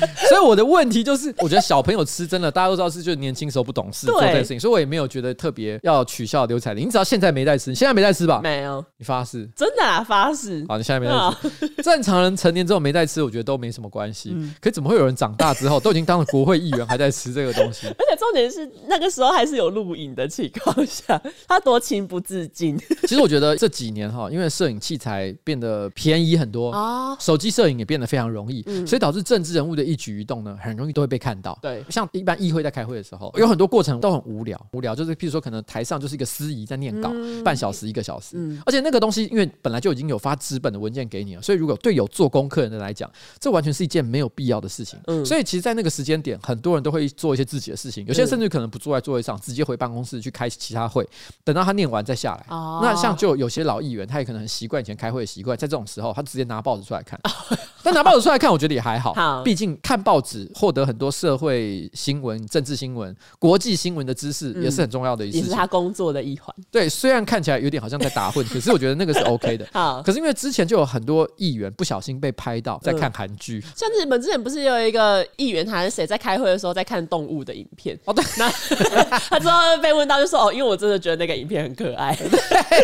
[0.28, 6.86] 所以我的问题就是，我觉得小朋友吃真的，大家都知道是就是年轻时候不懂事做这件事情，所以我也没有觉得特别要取笑刘彩玲。
[6.86, 8.40] 你只要现在没在吃，你现在没在吃吧？
[8.42, 9.48] 没有，你发誓？
[9.56, 10.64] 真的啊，发誓。
[10.68, 11.12] 好，你现在没在
[11.50, 11.68] 吃。
[11.82, 14.34] 正常人成年之后没在吃，我觉得都没什么关系。
[14.60, 17.86] 可怎么会有人长大之后都已经当了国会议员，还在吃这个东西？
[17.88, 22.78] 而且重点是那个时候还是有录影的情况下，他多情不自禁。
[23.02, 30.56] 其实我觉得这几年哈，因为摄影器材变得便宜很多啊，手机摄影也变得非常容易，所以导致政治人物的一举一动呢。
[30.62, 31.58] 很容易都会被看到。
[31.60, 34.60] 对，像一般议会在开会的时候，有很多过程都很无聊。
[34.72, 38.36] 无聊就是，譬如说，可能台上就是一个司仪在念稿，嗯、半小时一个小时。
[38.36, 44.98] 嗯、而且那个东西，因为本来就已经有发纸本的文件给你了，所以如果对有做功课的人来讲，这完全是一件没有必要的事情。
[45.06, 48.04] 嗯、所以其实，在那个时间点，很多人都会做一些自己的事情。
[48.06, 51.06] 有些人甚至可能不坐在座位上，直接回办公室去开其他会，
[51.44, 52.46] 等到他念完再下来。
[52.48, 57.18] 哦、那像就有些老议员，他也可能很习惯以前开会的习惯，在这种时候，他直接拿报纸出来看。
[57.24, 58.98] 哦、 但拿报纸出来看，我觉得也还。
[58.98, 66.54] 好，毕竟看报纸获得很多社社会新闻、政治新闻、国际新闻的知识也是很重要的一，也是他工作的一环。
[66.70, 69.66] 对，虽然看起来有点好像在打混，可是我觉得那个是 OK 的。
[69.72, 77.98] 好，可是因为之前就有很多议员不小心被拍到在看韩剧，像日本之前不是有一个议员还是谁在开会的时候在看动物的影片？
[78.04, 78.50] 哦，对，那
[79.30, 82.14] 他之后被问到就说：“哦，因为我真的觉得那个影片很可爱。”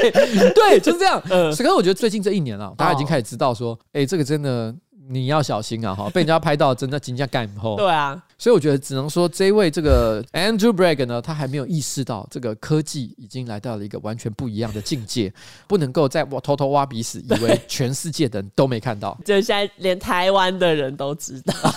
[0.56, 1.22] 对，就是这样。
[1.28, 4.74] 嗯，可是我觉得最近这一年啊，大家已经开始知道说，哎，这个真的。
[5.10, 5.94] 你要小心啊！
[5.94, 7.76] 哈，被人家拍到，真的惊驾干以后。
[7.76, 15.32] 对啊，所以我觉得只能说，这位这个 Andrew Bragg 呢，他还没有意识到这个科技已经来到了一个完全不一样的境界，
[15.66, 19.16] 不能够再我偷偷挖鼻屎，以为全世界的人都没看到。
[19.24, 21.54] 就现在连台湾的人都知道，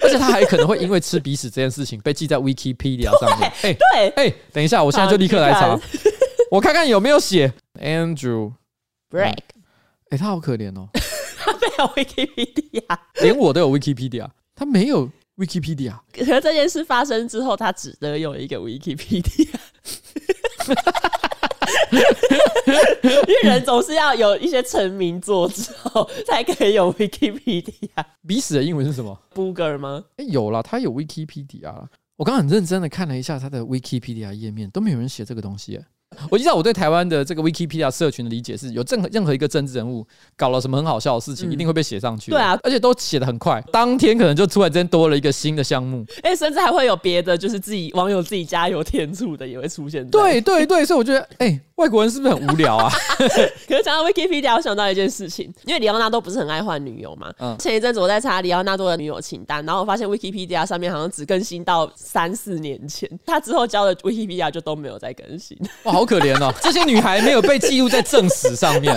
[0.00, 3.52] 而且他还可能会因为吃鼻屎这件事情被记在 Wikipedia 上面。
[3.62, 5.78] 哎，对，哎，等一下，我现在就立刻来查，
[6.50, 8.52] 我看看有没有写 Andrew
[9.08, 9.36] Bragg。
[10.10, 10.88] 哎，他好可怜哦。
[11.46, 15.94] 他没有 Wikipedia，连我都有 Wikipedia，他没有 Wikipedia。
[16.12, 19.48] 可是这件事发生之后，他只得有一个 Wikipedia。
[23.02, 28.04] 因为人总是要有一些成名作之后，才可以有 Wikipedia。
[28.26, 30.04] 鼻屎的英文是什么？Booger 吗？
[30.16, 31.72] 哎，有了，他有 Wikipedia。
[32.16, 35.80] 我刚刚很认真的看了一下他的 Wikipedia 页面，都没有人写这个东西。
[36.30, 42.30] 我知道我对台湾的这个 Wikipedia 社群的理解是有任何任何一个政治人物搞了什么很好笑的事情，一定会被写上去。
[42.30, 46.04] 对啊，而且都写的很快，当天可能就突然间多了一个新的项目。
[46.22, 50.06] 哎，甚至还会有别的，就是自己网友自己加油添醋的也会出现。
[50.08, 52.90] 对对对，所以我觉得，哎，外国人是不是很无聊啊？
[53.18, 57.32] 可是讲到 Wikipedia，我想到一件事情，因为里奥纳多不是很爱换女友嘛。
[57.38, 57.56] 嗯。
[57.58, 65.58] 前一阵子我在查里奥纳多的女友清单，然后我发现 Wikipedia 上面好像只更新到三四年前，他之后交的 Wikipedia 就都没有再更新。
[65.84, 68.96] 哇，好可怜哦， 这些女孩没有被记录在正史上面，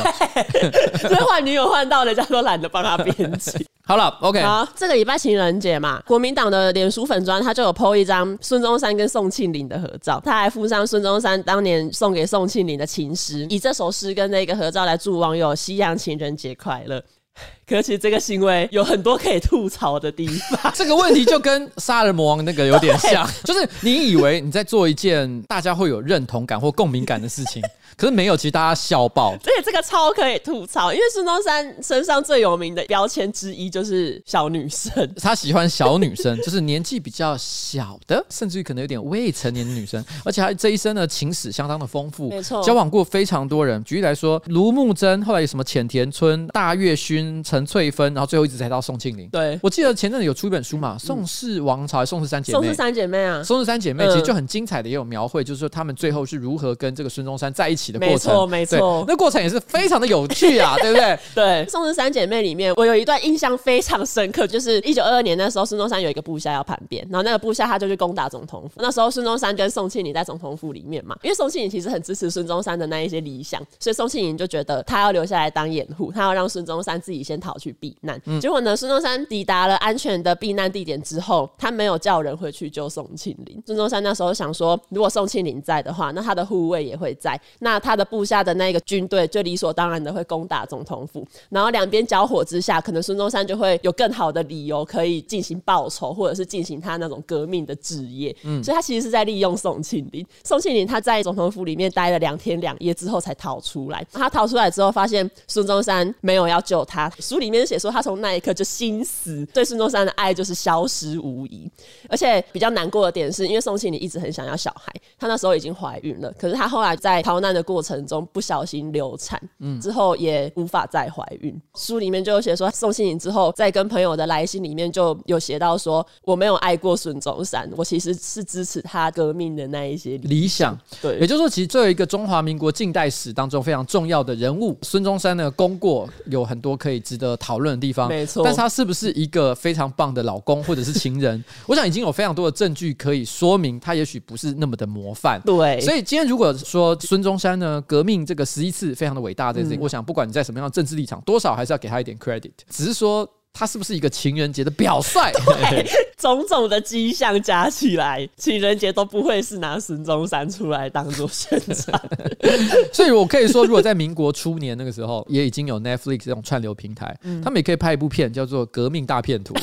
[1.01, 3.65] 所以换女友换到人家都懒得帮他编辑。
[3.85, 17.03] 好了，OK，好，这个礼拜情人节嘛，国民党的脸书粉专他就有 po 一张孙中山跟宋庆龄的合照，他还附上孙中山当年送给宋庆龄的情诗，以这首诗跟那个合照来祝网友西洋情人节快乐。
[17.67, 20.71] 可是其实这个行为有很多可以吐槽的地方。
[20.75, 27.61] 这个问题就跟杀人魔王那个有点像， 就是你以为你在做一件大家会有认同感或共鸣感的事情，
[27.97, 29.33] 可是没有，其实大家笑爆。
[29.33, 43.83] 而且这个超可以吐槽，因为孙中山身上最有名的标签之一就是小女生，他喜欢小女生， 就是年纪比较小的，甚至于可能有点未成年的女生，而且他这一生的情史相当的丰富，没错，交往过非常多人。
[43.83, 49.27] 举例来说，卢慕贞，后来有什么浅田村、大月薰、陈翠芬，然后最后一直才到宋庆龄。
[49.29, 52.57] 对，我记得前阵子有出一本书嘛，《宋氏王朝》宋氏三姐妹》？
[52.61, 58.15] 宋氏三姐妹啊，宋氏三姐妹其实就很精彩的，也有描绘，就是说他们最后是如何跟这个孙中山在一起的过程。
[58.15, 61.19] 没错，没错，那过程也是非常的有趣啊， 对不对？
[61.35, 68.81] 对，宋氏三姐妹里面，我有一段印象非常深刻，就是一九二二年那时候，孙中山有一个部下要叛变，然后那个部下他就去攻打总统府。
[68.81, 78.19] 那时候孙中山跟宋庆龄在总统府里面嘛，因为宋庆龄其实很支持孙中山的那一些理想，所以宋庆龄就觉得他要留下来当掩护，他要让孙中山自己先逃去避难。
[78.25, 83.61] 嗯、结果呢，孙中山抵达了安全的避难地点之后，他没有叫人回去救宋庆龄。
[83.65, 91.27] 孙中山那时候想说，如果宋庆龄在的话，那他的护卫也会在，那他的部下的那个军队就理所当然的会攻打总统府。
[91.49, 98.33] 然后两边交火之下，可能孙中山就会有更好的理由可以进行报仇，或者是进行他那种革命的职业。
[98.43, 100.25] 嗯，所以他其实是在利用宋庆龄。
[100.45, 104.05] 宋庆龄他在总统府里面待了两天两夜之后才逃出来。
[104.13, 107.11] 他逃出来之后，发现孙中山没有要救他。
[107.19, 111.69] 书里面写说，他从那一刻就心死，对孙中山的爱就是消失无疑。
[112.07, 121.55] 而且比较难过的点是，因为宋庆龄一直很想要小孩，她那时候已经怀孕了，可是她后来在逃难的过程中不小心流产，嗯，之后也无法再怀孕。
[121.75, 130.77] 书里面就有写说，宋庆龄之后在跟朋友的来信里面就有写到说，我没有爱过孙中山，我其实是支持他革命的那一些理想。
[131.01, 138.09] 对，也就是说，其实作为一个中华民国近代史当中非常重要的人物，孙中山的功过有很多可以值得讨论的地方。
[138.09, 141.41] 没错，但是他是不是一个非常棒的老公或者是情人？
[141.65, 145.39] 我想已经有非常多的证据可以说明他也许不是那么的模范。
[145.45, 152.51] 对，所以今天如果说孙中山呢，革命这个十一次非常的伟大，这件事情，我想不管你在什么样的政治立场，多少还是要给他一点 credit。
[152.69, 153.29] 只是说。
[153.51, 155.19] 他是不是一个情人节的表率？
[155.71, 155.85] 对，
[156.15, 161.99] 种种的迹象加起来，情人节都不会是拿孙中山出来当做宣传。
[162.93, 169.55] 所以我可以说，如果在民国初年那个时候，也已经有 Netflix 这种串流平台，嗯、他们也可以拍一部片，叫做《革命大骗图》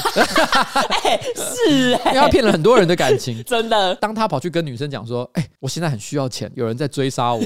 [1.05, 1.20] 欸。
[1.33, 3.40] 是、欸，因为他骗了很多人的感情。
[3.44, 7.40] 真的，当他跑去跟女生讲说：“哎、欸，我现在很需要钱，有人在追杀我。”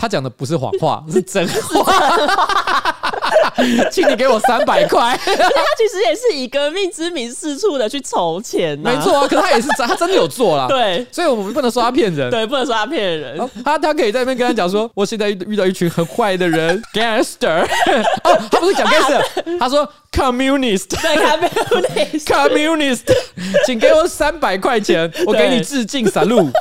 [0.00, 2.96] 他讲的不是谎话， 是真话。
[3.90, 5.14] 请你给我三百块。
[5.22, 5.34] 他
[5.76, 9.28] 其实也是以革命之名四处的去筹钱，没错啊。
[9.28, 10.66] 可是他也是真，他真的有做啦。
[10.66, 13.38] 对，所以我们不能说他骗人，对，不能说他骗人。
[13.62, 17.66] 他他可以在那边跟他讲说，我现在遇遇到一群很坏的人， gangster。
[18.24, 23.02] 哦，他不是讲 gangster，他说 communist，对，communist，communist，
[23.66, 26.52] 请给我三百块钱，我给你致敬，salute。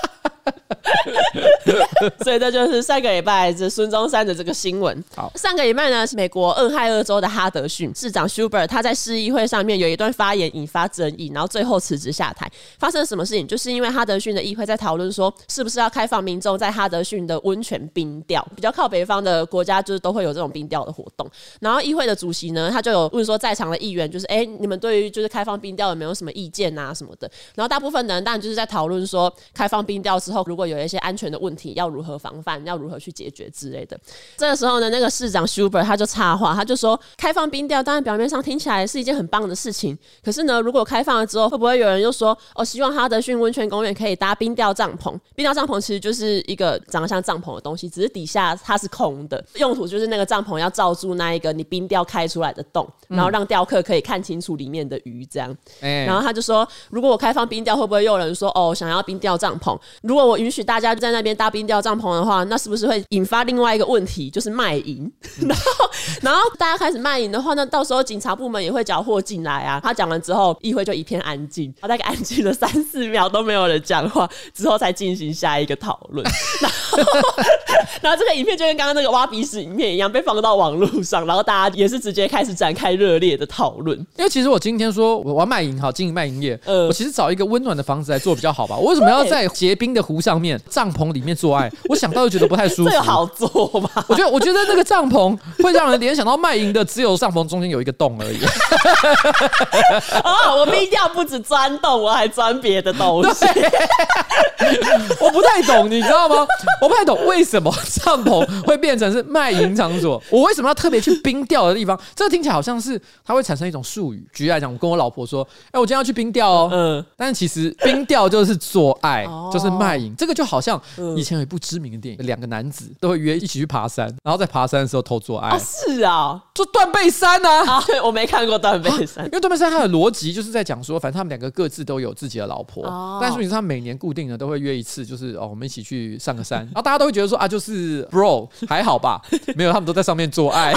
[2.24, 5.04] 所以这就是上个礼拜这孙中山的这个新闻。
[5.16, 12.50] 好，上个礼拜呢，是美国俄亥俄州的哈德逊市长 Schubert，他在市议会上面有一段发言引发争议，然后最后辞职下台。
[12.78, 13.48] 发生了什么事情？
[13.48, 18.46] 就是因为哈德逊的议会在讨论说，是不是要开放民众在哈德逊的温泉冰钓？
[18.56, 21.30] 比较靠北方的国家就是都会有这种冰钓的活动。
[21.60, 27.30] 然后议会的主席呢，他就有问说，在场的议员就是，哎、欸，你们对于就是开放冰钓有没有什么意见啊什么的？
[27.56, 34.00] 然后大部分的人当然就是在讨论说，开放冰钓之后，如果有一些安全的问题，要如何防范，要如何去解决之类的。
[34.36, 39.98] 这个时候呢，那个市长 Schubert 他就插话，他就说：“开放冰钓，当然表面上听起来是一件很棒的事情。
[40.24, 45.18] 可是呢，如果开放了之后，会不会有人又说，哦，希望哈德逊温泉公园可以搭冰钓帐篷？
[45.36, 55.20] 冰钓帐篷其实就是一个长得像帐篷的东西，只是底下它是空的，用途就是那个帐篷要罩住那一个你冰钓开出来的洞，然后让钓客可以看清楚里面的鱼。
[55.30, 59.80] 这样，嗯、然后他就说，如果我开放冰钓，会不会又有人说，哦，想要冰钓帐篷？
[60.02, 65.12] 如果我允许大家在那边搭冰吊帐篷的话，那是不是会引发另外一个问题，就是卖淫？
[65.48, 65.90] 然后，
[66.22, 69.80] 然后大家开始卖淫的话，那到时候警察部门也会缴获进来啊。
[69.84, 76.26] 他讲完之后，议会就一片安静，大概安静了三四秒都没有人讲话，之后才进行下一个讨论。
[76.62, 77.12] 然后，
[78.02, 83.98] 然后这个影片就跟刚刚那个挖鼻屎影片一样，被放到网络上，然后大家也是直接开始展开热烈的讨论。
[84.18, 88.76] 因为其实我今天说我要卖淫，好经营卖淫业，呃，我其实找一个温暖的房子来做比较好吧？
[88.78, 91.30] 我为什么要在结冰的湖上面帐篷里面？
[91.40, 92.90] 做爱，我想到就觉得不太舒服。
[92.92, 93.48] 这好做
[93.80, 93.90] 吗？
[94.10, 98.40] 我觉得，我觉得那个帐篷会让人联想到卖淫的，只有帐篷中间有一个洞而已。
[100.26, 103.46] 哦，我冰钓不止钻洞，我还钻别的东西。
[105.22, 106.46] 我不太懂，你知道吗？
[106.82, 107.72] 我不太懂为什么
[108.04, 110.22] 帐篷会变成是卖淫场所。
[110.32, 112.00] 我为什么要特别去冰钓的地方？
[112.16, 114.28] 这个听起来好像是它会产生一种术语。
[114.34, 120.16] 举例来讲，我跟我老婆说：“哎，我今天要去冰钓哦。”嗯，但是其实冰钓就是做爱，就是卖淫。
[120.16, 120.82] 这个就好像
[121.16, 125.58] 以前有一部知名的电影，两个男子都会约一起去爬山，然后在爬山的时候偷做爱。
[125.60, 127.82] 是啊，就断背山啊！
[127.86, 132.84] 对，我没看过断背山，因为断背山它的逻辑就是在讲说，反正他们两个各自都有自己的老婆，
[133.22, 139.22] 但是你说他每年固定的都会约一次，就是哦，我们一起去上个山， 然后大家都会觉得说啊，就是 bro 还好吧，
[139.56, 140.74] 没有，他们都在上面做爱。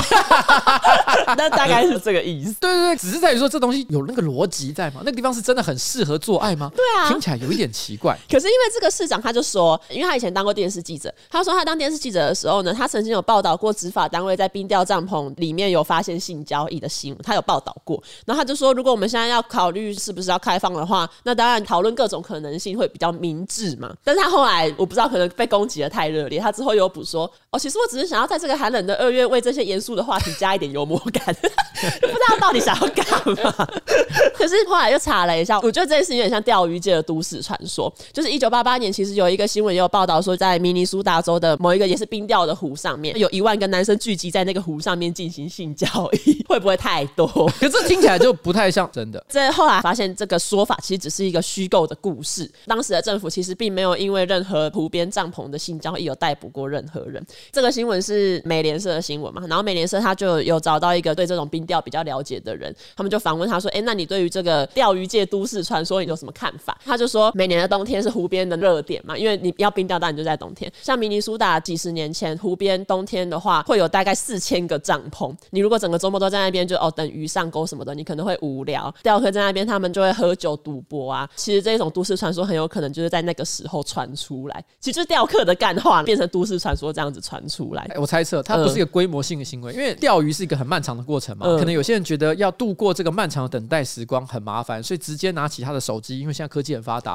[1.37, 2.55] 那大概是这个意思。
[2.61, 5.01] 对对对，只是在于说这东西有那个逻辑在吗？
[5.05, 6.70] 那个地方是真的很适合做爱吗？
[6.75, 8.16] 对啊，听起来有一点奇怪。
[8.31, 18.03] 可是因为这个市长他就说，因为他以前当过电视记者，他说他当电视记者的时候呢，他曾经有报道过执法单位在冰钓帐篷里面有发现性交易的新闻，他有报道过。
[18.25, 23.95] 然后他就说，如果我们现在要考虑是不是要开放的话，那当然讨论各种可能性会比较明智嘛。
[24.03, 33.07] 但是他后来我不知道，可能被攻击的太热烈，他之后又补说，哦，其实我只是想要在这个寒冷的二月为这些严肃的话题加一点幽默感， 不知道到底想要干
[33.45, 33.69] 嘛。
[34.35, 45.89] 可是后来又查了一下，我觉得这件事有点像钓鱼界的都市传说，就是一九八八年其其实有一个新闻也有报道说，在明尼苏达州的某一个也是冰钓的湖上面，有一万个男生聚集在那个湖上面进行性交
[46.25, 47.27] 易， 会不会太多？
[47.59, 49.25] 可是听起来就不太像真的。
[49.29, 57.21] 这后来发现这个说法其实只是一个虚构的故事，当时的政府其实并没有因为任何湖边帐篷的性交易有逮捕过任何人。
[57.51, 59.43] 这个新闻是美联社的新闻嘛？
[59.49, 70.70] 然后美联社他就有找到一个对这种冰钓比较了解的人，他们就访问他说：“哎，那你对于这个钓鱼界都市传说你有什么看法？”他就说：“每年的冬天是湖边的热点点嘛，因为你要冰钓，当然就在冬天。
[70.82, 75.34] 像明尼苏达几十年前湖边冬天的话，会有大概四千个帐篷。
[75.51, 78.95] 你如果整个周末都在那边，就哦等鱼上钩什么的，你可能会无聊。
[79.03, 81.28] 钓客在那边，他们就会喝酒赌博啊。
[81.34, 87.88] 其实这种都市传说很有可能就是在那个时候传出来，其实就是钓客的干话变成都市传说这样子传出来。
[87.97, 91.47] 我猜测它不是一个规模性的行为，因为钓鱼是一个很漫长的过程嘛。
[91.59, 97.14] 可能有些人觉得要度过这个漫长的等待时光很麻烦，所以直接拿起他的手机，因为现在科技很发达，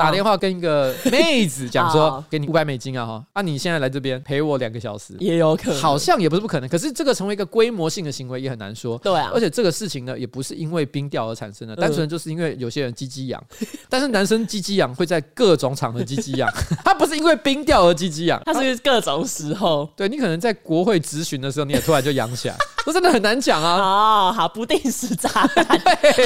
[0.00, 6.68] 打电话跟一个 妹子讲说， 给你五百美金啊哈，啊你现在来这边陪我两个小时，也有可能，好像也不是不可能。
[6.68, 8.98] 可是这个成为一个规模性的行为也很难说。
[8.98, 13.42] 对啊，而且这个事情呢，也不是因为冰钓而产生的，单纯就是因为有些人鸡鸡痒，
[13.88, 16.50] 但是男生鸡鸡痒会在各种场合鸡鸡痒，
[16.84, 19.88] 他不是因为冰钓而鸡鸡痒，他是各种时候。
[19.96, 23.76] 对，你可能在国会质询的时候，你也突然就痒起来， 这真的很难讲啊。
[23.76, 25.64] 哦，好，不定时炸弹，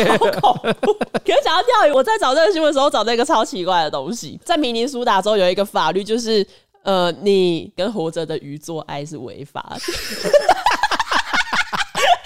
[0.08, 0.94] 好恐怖。
[0.94, 6.46] 可是讲到钓鱼，我在找这个新闻的时候，找到一个超奇怪的东西，在明苏达州有一个法律，就是
[6.82, 9.78] 呃，你跟活着的鱼做爱是违法的。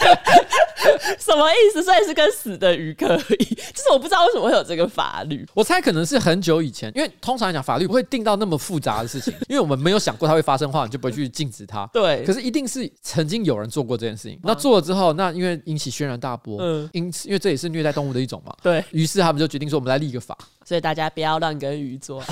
[1.18, 1.82] 什么意思？
[1.82, 5.46] 所以是跟死的鱼可以，就是我不知道为什么会有这个法律。
[5.54, 11.86] 我猜可能是很久以前，因为通常来讲法律不会定到那么复杂的事情，因为我们没有想过它会发生的话，你就不会去禁止它。
[11.92, 22.22] 对，可是一定是曾经有人做过这件事情，那做了之后，那因为引起轩然大波，嗯，因此因为这也是虐待动物的一种嘛，对，于是他们就决定说，我们来立一个法，所以大家不要乱跟鱼做。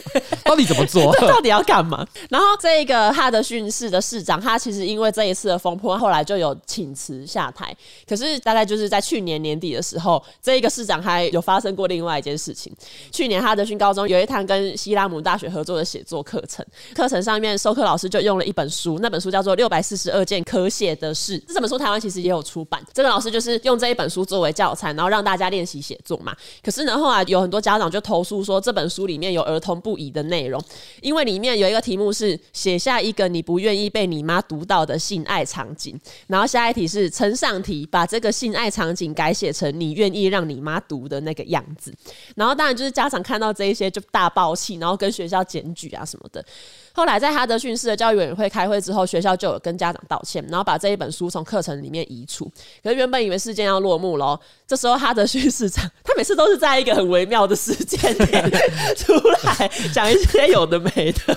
[0.44, 1.14] 到底怎么做？
[1.26, 2.06] 到底要干嘛？
[2.28, 7.74] 然后这个哈德逊市的市长，他其实因为这一次的风波，后来就有请辞下台。
[8.08, 12.72] 可是大概就是在去年年底的时候，这一个市长还有发生过另外一件事情。
[13.10, 16.64] 去年哈德逊高中有一堂跟西拉姆大学合作的写作课程，
[16.94, 21.38] 课程上面授课老师就用了一本书，那本书叫做《六百四十二件可写的事》。
[21.48, 22.82] 这本书台湾其实也有出版。
[22.92, 26.34] 这个老师就是用这一本书作为教材，然后让大家练习写作嘛。
[26.62, 30.62] 可是呢，后来有很多家长就投诉说，这本书里面有儿童不宜的内容，
[31.00, 41.92] 因为里面有一个题目是写下一个你不愿意被你妈读到的性爱场景，然后下一题是呈上题，把这个性爱场景改写成你愿意让你妈读的那个样子，
[42.36, 46.44] 然后当然就是家长看到这一些就大爆气，然后跟学校检举啊什么的。
[46.92, 52.50] 后来在哈德逊市的教育委员会开会之后，学校就有跟家长道歉，然后把这一本书从课程里面移除。
[52.82, 58.50] 可是原本以为事件要落幕喽，这时候哈德逊市长他每次都是在一个很微妙的时间点
[58.96, 59.12] 出
[59.44, 61.36] 来讲一些有的没的，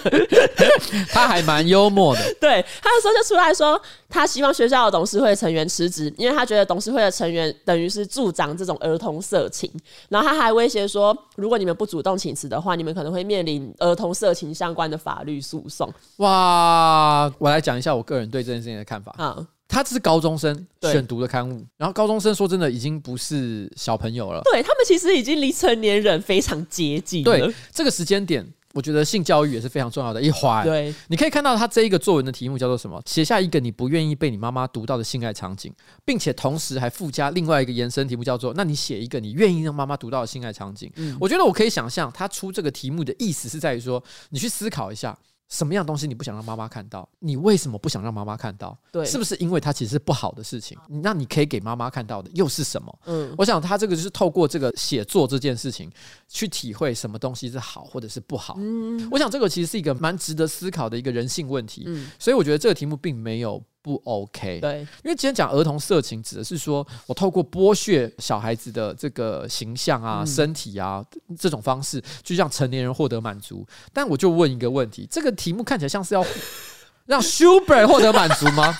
[1.12, 2.22] 他还蛮幽默的。
[2.39, 9.72] 对，他那时候就出来说，他希望学校的董事会成员辞职，因为他觉得董事会的成员等于是助长这种儿童色情。
[10.10, 15.93] 然后他还威胁说，如果你们不主动请辞的话，你们可能会面临儿童色情相关的法律诉讼。
[16.18, 17.32] 哇！
[17.38, 19.14] 我来讲一下我个人对这件事情的看法。
[19.18, 24.41] 啊，他是高中生选读的刊物，然后高中生说真的已经不是小朋友了。
[24.52, 27.38] 对，他们其实已经离成年人非常接近了。
[27.38, 28.46] 对，这个时间点。
[28.76, 30.62] 我觉得性教育也是非常重要的一环。
[30.66, 33.02] 对，你可以看到他这一个作文的题目叫做什么？
[33.06, 35.74] 写下一个你不愿意被你妈妈读到的性爱场景，
[36.04, 40.91] 并且同时还附加另外一个延伸题目，叫做“那你写一个你愿意让妈妈读到的性爱场景”。
[40.98, 45.18] 嗯，我觉得我可以想象他出这个题目的意思是在于说，你去思考一下。
[45.50, 47.08] 什么样东西你不想让妈妈看到？
[47.20, 48.78] 你为什么不想让妈妈看到？
[48.91, 50.78] 对，是不是因为它其实是不好的事情？
[50.88, 53.00] 那你可以给妈妈看到的又是什么？
[53.06, 55.91] 嗯，我想他这个就是透过这个写作这件事情
[56.28, 58.56] 去体会什么东西是好或者是不好。
[58.58, 61.84] 嗯，我想这个其实是一个蛮值得思考的一个人性问题。
[61.86, 63.64] 嗯，所以我觉得这个题目并没有。
[63.86, 71.06] 不 OK，对，因为今天讲儿童色情，指的是说我透过剥削小孩子的这个形象啊、嗯、身体啊
[71.38, 73.64] 这种方式，去让成年人获得满足。
[73.94, 76.26] 但我就问一个问题，这个题目看起来像是要
[77.06, 78.74] 让 Schubert 获得满足吗？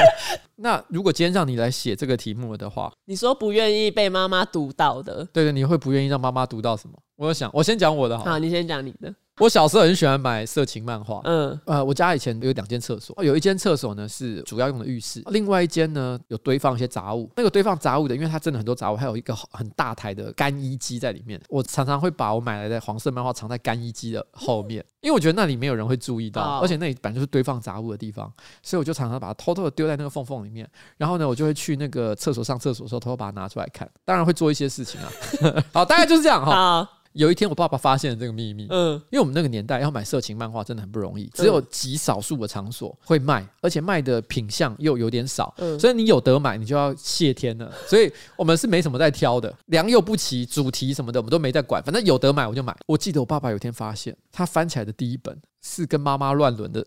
[0.56, 6.96] 那如果今天让你来写这个题目的话，你说不愿意被妈妈读到的，对对，你会不愿意让妈妈读到什么？
[7.16, 9.14] 我想，我先讲我的好，好，你先讲你的。
[9.38, 17.30] 我小时候很喜欢买色情漫画，嗯，呃，我家以前有两间厕所，有一间厕所呢是主要用的浴室，另外一间呢有堆放一些杂物。
[17.36, 21.38] 那个堆放杂物的，因为它真的很多杂物，还有一个很大台的干衣机在里面。
[21.50, 28.32] 我常常会把我买来的黄色漫画藏在干衣机的后面， 因为我觉得那里没有人会注意到，而且那里本来就是堆放杂物的地方，
[28.62, 30.66] 所以我就常常把它偷偷的丢在那个缝缝里面。
[30.96, 33.86] 然后呢，我就会去那个厕所上厕所的时候，偷偷把它拿出来看。
[34.02, 35.12] 当然会做一些事情啊。
[35.74, 36.88] 好，大概就是这样哈。
[37.16, 38.66] 有一天，我爸爸发现了这个秘密。
[38.70, 47.72] 嗯，因为我们那个年代要买色情漫画真的很不容易，只有极少数的场所会卖，而且卖的品相又有点少，嗯所以你有得买，你就要谢天了。
[47.86, 52.76] 所以我们是没什么在挑的，良莠不齐，主题什么的我们都没在管，反正有得买我就买。
[52.86, 56.86] 我记得我爸爸有一天发现，他翻起来的第一本是跟妈妈乱伦的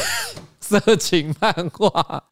[0.60, 2.24] 色情漫画。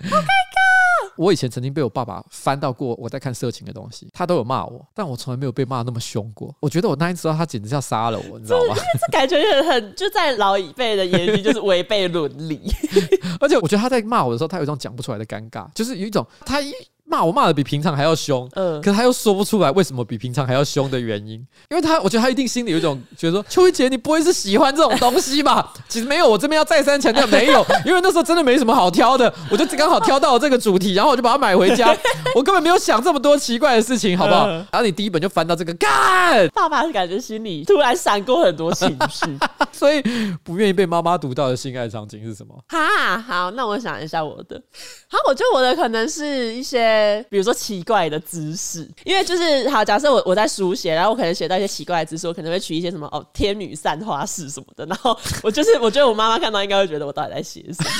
[1.21, 6.55] 我以前曾经被我爸爸翻到过我在看色情的东西，他都有骂我，但我从来没有被骂那么凶过。
[6.61, 8.75] 我觉得我那一次他简直要杀了我，你知道吗？
[9.13, 12.59] 感觉很很就在老一辈的眼里就是违背伦理，
[13.39, 16.73] 而且我觉得他在骂我的时候，他有一种讲不出来的尴尬，就是有一种他一。
[17.11, 21.33] 骂我骂的比平常还要凶，嗯，可是他又说不出来为什么比平常还要凶的原因，
[21.71, 25.73] 因为他我觉得他一定心里有一种觉得说，秋怡姐你不会是喜欢这种东西吧？
[25.89, 31.93] 其实没有，我这边要再三强调没有，因为那时候真的没什么好挑的，我就刚好挑到了这个主题，然后我就把它买回家，
[32.35, 34.47] 我根本没有想这么多奇怪的事情，好不好？
[34.47, 39.27] 然后你第一本就翻到这个，干，爸爸是感觉心里突然闪过很多情绪，
[39.73, 40.03] 所以
[40.45, 42.55] 不愿意被妈妈读到的性爱场景是什么？
[42.69, 44.61] 哈，好，那我想一下我的，
[45.09, 46.81] 好，我觉得我的可能是一些，
[47.29, 57.91] 比如说奇怪的姿势，因为就是好，假设我我在书写，然后我可能写到一些奇怪的姿势，我可能会取一些什么哦，天女散花式什么的，然后我就是 我觉得我妈妈看到应该会觉得我到底在写什么，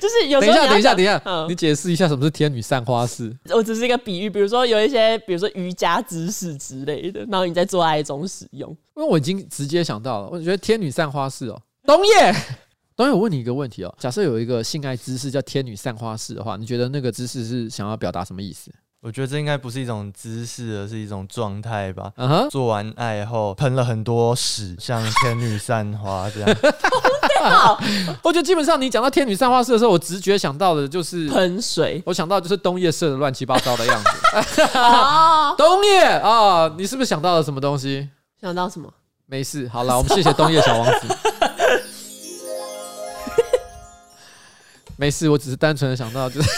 [0.00, 3.34] 就是有时候等一下等一下等一下，嗯、你解释一下什么是天女散花式？
[3.50, 12.34] 我只是一个比喻，比如说有一些比如说瑜伽姿势之类的，然后你在做爱中使用，因为我已经直接想到了，我觉得天女散花式哦，冬叶。
[12.98, 13.94] 当然，我问你一个问题哦。
[13.96, 18.72] 假设有一个性爱姿势叫“天女散花式”的话，你觉得那个姿势是想要表达什么意思？
[19.00, 22.12] 我觉得这应该不是一种姿势，而是一种状态吧。
[22.16, 26.50] 嗯哼，做完爱后喷了很多屎，像天女散花这样。
[28.20, 32.02] 我觉得基本上你讲到天女散花式的时候，我直觉想到的就是喷水。
[32.04, 34.10] 我想到就是冬夜射的乱七八糟的样子。
[35.56, 38.08] 冬夜啊，你是不是想到了什么东西？
[38.40, 38.92] 想到什么？
[39.26, 41.06] 没事，好了，我们谢谢冬夜小王子。
[44.98, 46.50] 没事，我只是单纯的想到，就是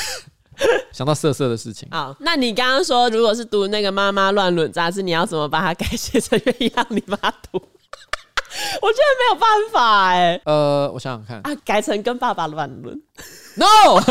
[0.93, 1.87] 想到色色的事情。
[1.91, 7.59] 好，那你刚刚说，如果是读那个《妈妈乱伦》杂志，你要怎么把它改写成愿意让你妈读？
[8.83, 10.43] 我觉得没有办法哎、欸。
[10.47, 13.01] 呃，我想想看啊，改成跟爸爸乱伦。
[13.57, 13.67] No。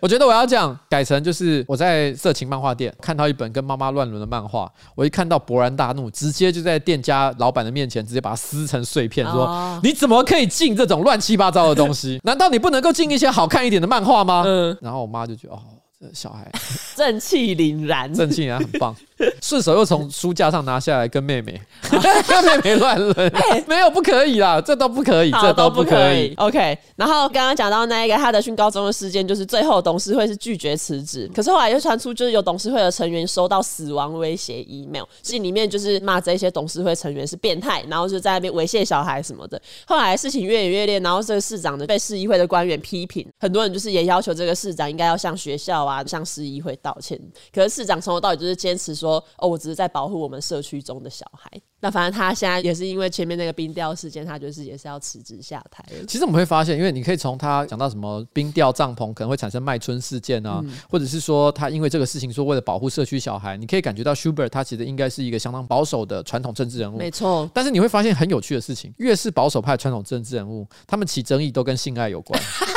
[0.00, 12.20] 我觉得我要这样改成，就是我在色情漫画店看到一本跟妈妈乱伦的漫画，我一看到勃然大怒，直接就在店家老板的面前直接把它撕成碎片，说：“你怎么可以进这种乱七八糟的东西？
[12.24, 15.60] 难道你不能够进一些好看一点的漫画吗？”嗯，然后我妈就觉得哦。
[16.00, 16.50] 这小孩
[16.96, 18.92] 正气凛然，正气凛然很棒，
[19.42, 21.60] 顺手又从书架上拿下来跟妹妹
[21.90, 26.32] 跟妹妹乱伦，欸、没有不可以啦，这都不可以，这都不可以。
[26.36, 39.60] OK，然后刚刚讲到那一个哈德逊高中的事件，就是最后董事会是拒绝辞职，可是后来又传出就是有董事会的成员收到死亡威胁 email，信里面就是骂这些董事会成员是变态，然后就在那边猥亵小孩什么的。
[39.86, 46.00] 后来事情越演越烈，然后这个市长呢被市议会的官员批评，很多人就是也要求这个市长应该要向学校啊。
[46.12, 47.18] 向市议会道歉，
[47.54, 51.50] 可是市长从头到尾就是坚持说：“哦，我只是在保护我们社区中的小孩。”
[51.84, 55.84] 那反正他现在也是因为前面那个冰钓事件，他就是也是要辞职下台。
[56.06, 66.98] 其实我们会发现，因为你可以从他讲到什么冰钓帐篷可能会产生卖春事件啊，嗯、或者是说他因为这个事情说为了保护社区小孩，你可以感觉到 Schubert 他其实应该是一个相当保守的传统政治人物。
[66.98, 67.50] 没错。
[67.52, 72.40] 但是你会发现很有趣的事情，越是保守派传统政治人物，他们起争议都跟性爱有关。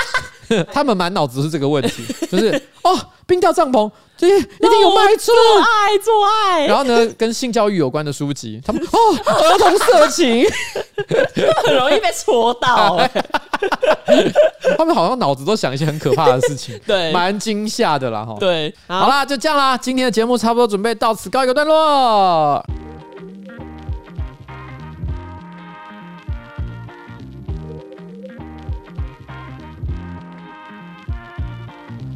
[0.72, 2.50] 他们满脑子是这个问题， 就是
[2.84, 6.68] 哦，冰钓帐篷，这些一定有卖春，做爱做爱。
[6.68, 10.46] 然后呢，跟性教育有关的书籍，他们 哦，儿童色情，
[11.64, 12.98] 很容易被戳到。
[14.78, 18.36] 他们好像脑子都想一些很可怕的事情，对，蛮惊吓的啦哈。
[18.39, 22.64] 对，好啦，就这样啦，今天的节目差不多准备到此告一个段落。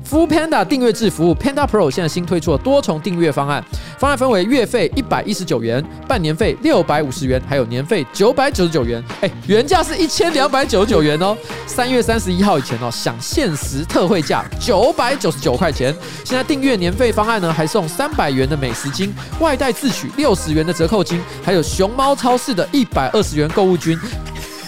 [0.09, 3.63] Foodpanda 订阅制服务 Panda Pro 现在新推出了多重订阅方案，
[3.99, 9.03] 方案分为月费一百一十九元、半年费六百五十元，还有年费九百九十九元。
[9.21, 11.37] 哎，原价是一千两百九十九元哦。
[11.67, 15.95] 三月三十一号以前哦，享限时特惠价九百九十九块钱。
[16.25, 23.95] 现在订阅年费方案呢，还送三百元的美食金，外带自取六十元的折扣金，还有熊猫超市的一百二十元购物金。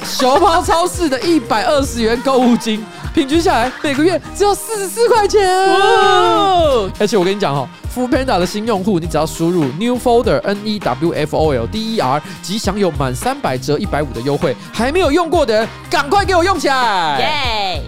[0.04, 2.86] 熊猫超市的一百二十元购物金。
[3.14, 5.42] 平均下来每个月只要四十四块钱，
[7.00, 17.20] 而且我跟你讲哈，Foodpanda 的新用户，你只要输入 New Folder N E W F O L D E R 即享有满三百折一百五的优惠，还没有用过的人赶快给我用起来！
[17.20, 17.82] 耶！